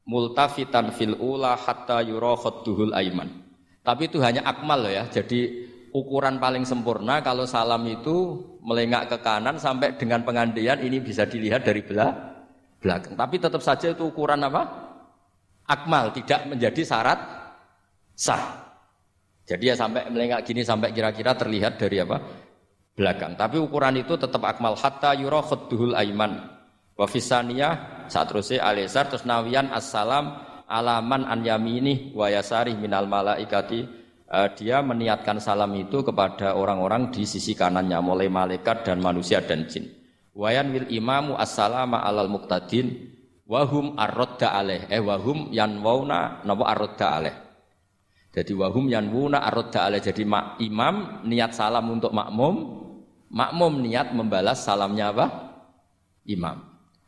[0.05, 3.44] Multafitan fil ula hatta yura khadduhul aiman.
[3.85, 5.05] Tapi itu hanya akmal ya.
[5.05, 11.29] Jadi ukuran paling sempurna kalau salam itu melengak ke kanan sampai dengan pengandian ini bisa
[11.29, 11.85] dilihat dari
[12.81, 13.13] belakang.
[13.13, 14.83] Tapi tetap saja itu ukuran apa?
[15.65, 17.19] Akmal, tidak menjadi syarat
[18.17, 18.65] sah.
[19.45, 22.17] Jadi ya sampai melengak gini sampai kira-kira terlihat dari apa?
[22.95, 23.35] belakang.
[23.35, 26.39] Tapi ukuran itu tetap akmal hatta yura khudduhul aiman.
[26.95, 33.85] Wa fisaniyah saat terusnya terus nawian assalam alaman an yamini wa yasari minal malaikati
[34.29, 39.69] uh, dia meniatkan salam itu kepada orang-orang di sisi kanannya mulai malaikat dan manusia dan
[39.69, 39.89] jin.
[40.35, 43.15] Wayan wil imamu assalama alal muktadin
[43.47, 47.35] wahum arrodda aleh eh wahum yanwauna napa arrodda aleh.
[48.35, 50.03] Jadi wahum yanwuna arrodda aleh.
[50.03, 52.83] Jadi mak, imam niat salam untuk makmum,
[53.31, 55.25] makmum niat membalas salamnya apa?
[56.27, 56.59] Imam.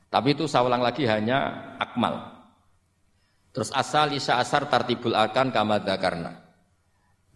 [0.08, 2.37] Tapi itu saya ulang lagi hanya akmal.
[3.58, 6.30] Terus asal isa asar tartibul akan kamada karena.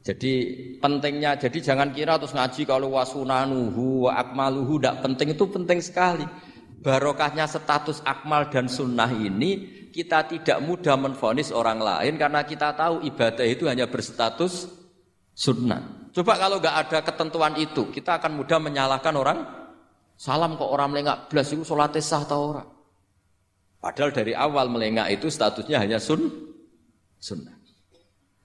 [0.05, 0.33] Jadi
[0.77, 6.21] pentingnya, jadi jangan kira terus ngaji kalau wasunanuhu wa akmaluhu tidak penting itu penting sekali.
[6.85, 13.01] Barokahnya status akmal dan sunnah ini kita tidak mudah menfonis orang lain karena kita tahu
[13.01, 14.69] ibadah itu hanya berstatus
[15.33, 16.09] sunnah.
[16.13, 19.39] Coba kalau nggak ada ketentuan itu, kita akan mudah menyalahkan orang.
[20.21, 22.80] Salam kok orang melengak belas itu sholat sah atau orang.
[23.81, 26.29] Padahal dari awal melengah itu statusnya hanya sun,
[27.17, 27.57] sunnah.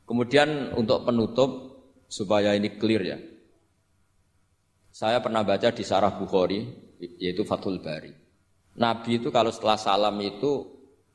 [0.09, 1.51] Kemudian untuk penutup
[2.09, 3.19] supaya ini clear ya.
[4.89, 6.65] Saya pernah baca di Sarah Bukhari
[7.21, 8.09] yaitu Fathul Bari.
[8.81, 10.65] Nabi itu kalau setelah salam itu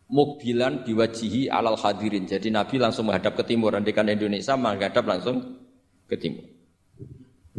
[0.06, 2.30] mukbilan diwajihi alal hadirin.
[2.30, 3.74] Jadi Nabi langsung menghadap ke timur.
[3.74, 5.66] Andikan Indonesia menghadap langsung
[6.06, 6.46] ke timur.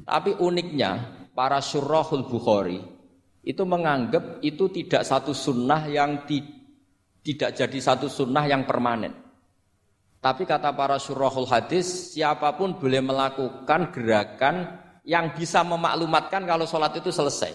[0.07, 2.92] Tapi uniknya para surahul Bukhari
[3.43, 6.43] itu menganggap itu tidak satu sunnah yang ti,
[7.27, 9.15] tidak jadi satu sunnah yang permanen.
[10.23, 16.95] Tapi kata para surahul hadis, siapa pun boleh melakukan gerakan yang bisa memaklumatkan kalau sholat
[16.95, 17.51] itu selesai.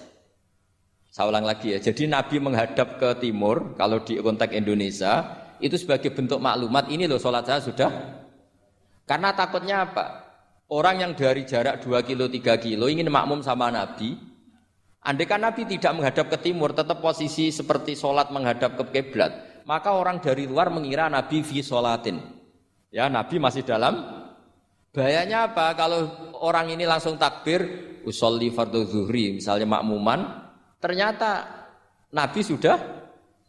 [1.08, 5.24] Saya ulang lagi ya, jadi Nabi menghadap ke timur, kalau di konteks Indonesia,
[5.64, 7.90] itu sebagai bentuk maklumat, ini loh sholat saya sudah.
[9.08, 10.06] Karena takutnya apa?
[10.68, 14.20] Orang yang dari jarak 2 kilo, 3 kilo ingin makmum sama Nabi,
[15.08, 19.95] Andai kan Nabi tidak menghadap ke timur, tetap posisi seperti sholat menghadap ke kiblat, maka
[19.95, 22.20] orang dari luar mengira Nabi fi sholatin.
[22.91, 24.03] Ya, Nabi masih dalam.
[24.91, 25.72] Bahayanya apa?
[25.80, 26.12] Kalau
[26.43, 27.64] orang ini langsung takbir,
[28.03, 30.43] usolli fardhu zuhri, misalnya makmuman,
[30.84, 31.55] ternyata
[32.12, 32.76] Nabi sudah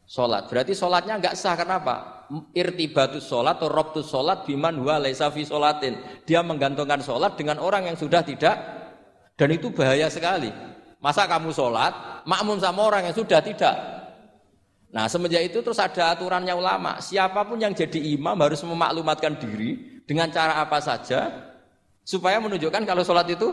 [0.06, 0.46] sholat.
[0.46, 1.58] Berarti sholatnya nggak sah.
[1.58, 2.26] Kenapa?
[2.54, 6.22] Irtibatus sholat atau robtus sholat biman huwa laisa fi sholatin.
[6.22, 8.54] Dia menggantungkan sholat dengan orang yang sudah tidak.
[9.34, 10.77] Dan itu bahaya sekali.
[10.98, 13.74] Masa kamu sholat, makmum sama orang yang sudah tidak.
[14.88, 16.98] Nah semenjak itu terus ada aturannya ulama.
[16.98, 21.28] Siapa pun yang jadi imam harus memaklumatkan diri dengan cara apa saja
[22.02, 23.52] supaya menunjukkan kalau sholat itu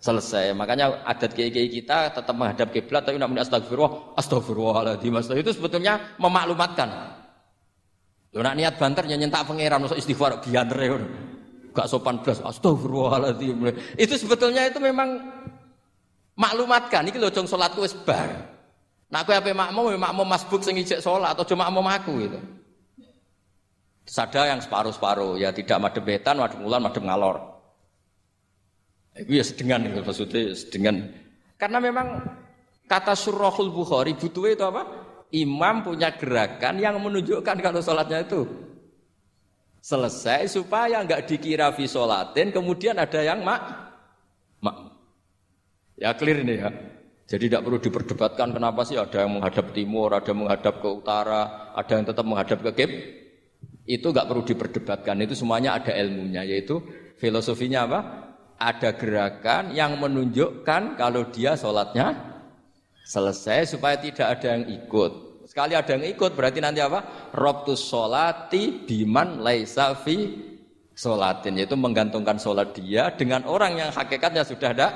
[0.00, 0.56] selesai.
[0.56, 5.12] Makanya adat kiai-kiai kita tetap menghadap kiblat tapi namun astagfirullah, astagfirullahaladzim.
[5.36, 6.88] Itu sebetulnya memaklumatkan.
[8.34, 10.98] Lo nak niat banter nyentak pangeran masuk istighfar bianter ya.
[11.70, 13.54] Gak sopan belas, astagfirullahaladzim.
[14.00, 15.20] Itu sebetulnya itu memang
[16.40, 18.48] maklumatkan iki lho jong salatku wis bar.
[19.12, 22.38] Nak kowe makmum ya makmum masbuk sing atau cuma makmum aku gitu.
[24.08, 27.36] Sada yang separuh-separuh ya tidak madem betan, madem ulan, madem ngalor.
[29.14, 30.96] Itu ya sedengan itu maksudnya sedengan.
[31.60, 32.22] Karena memang
[32.88, 34.82] kata surahul Bukhari butuh itu apa?
[35.30, 38.50] Imam punya gerakan yang menunjukkan kalau sholatnya itu
[39.78, 41.86] selesai supaya nggak dikira fi
[42.50, 43.62] kemudian ada yang mak
[44.58, 44.89] mak
[46.00, 46.72] Ya clear ini ya.
[47.30, 51.70] Jadi tidak perlu diperdebatkan kenapa sih ada yang menghadap timur, ada yang menghadap ke utara,
[51.76, 52.90] ada yang tetap menghadap ke kib.
[53.86, 55.14] Itu nggak perlu diperdebatkan.
[55.22, 56.82] Itu semuanya ada ilmunya, yaitu
[57.20, 58.00] filosofinya apa?
[58.58, 62.16] Ada gerakan yang menunjukkan kalau dia sholatnya
[63.06, 65.44] selesai supaya tidak ada yang ikut.
[65.46, 67.30] Sekali ada yang ikut berarti nanti apa?
[67.36, 70.18] Robtus sholati biman laisafi
[70.98, 71.62] sholatin.
[71.62, 74.88] Yaitu menggantungkan sholat dia dengan orang yang hakikatnya sudah ada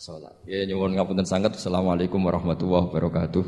[0.00, 0.32] sholat.
[0.48, 1.60] Ya nyuwun ngapunten sangat.
[1.60, 3.44] Assalamualaikum warahmatullahi wabarakatuh.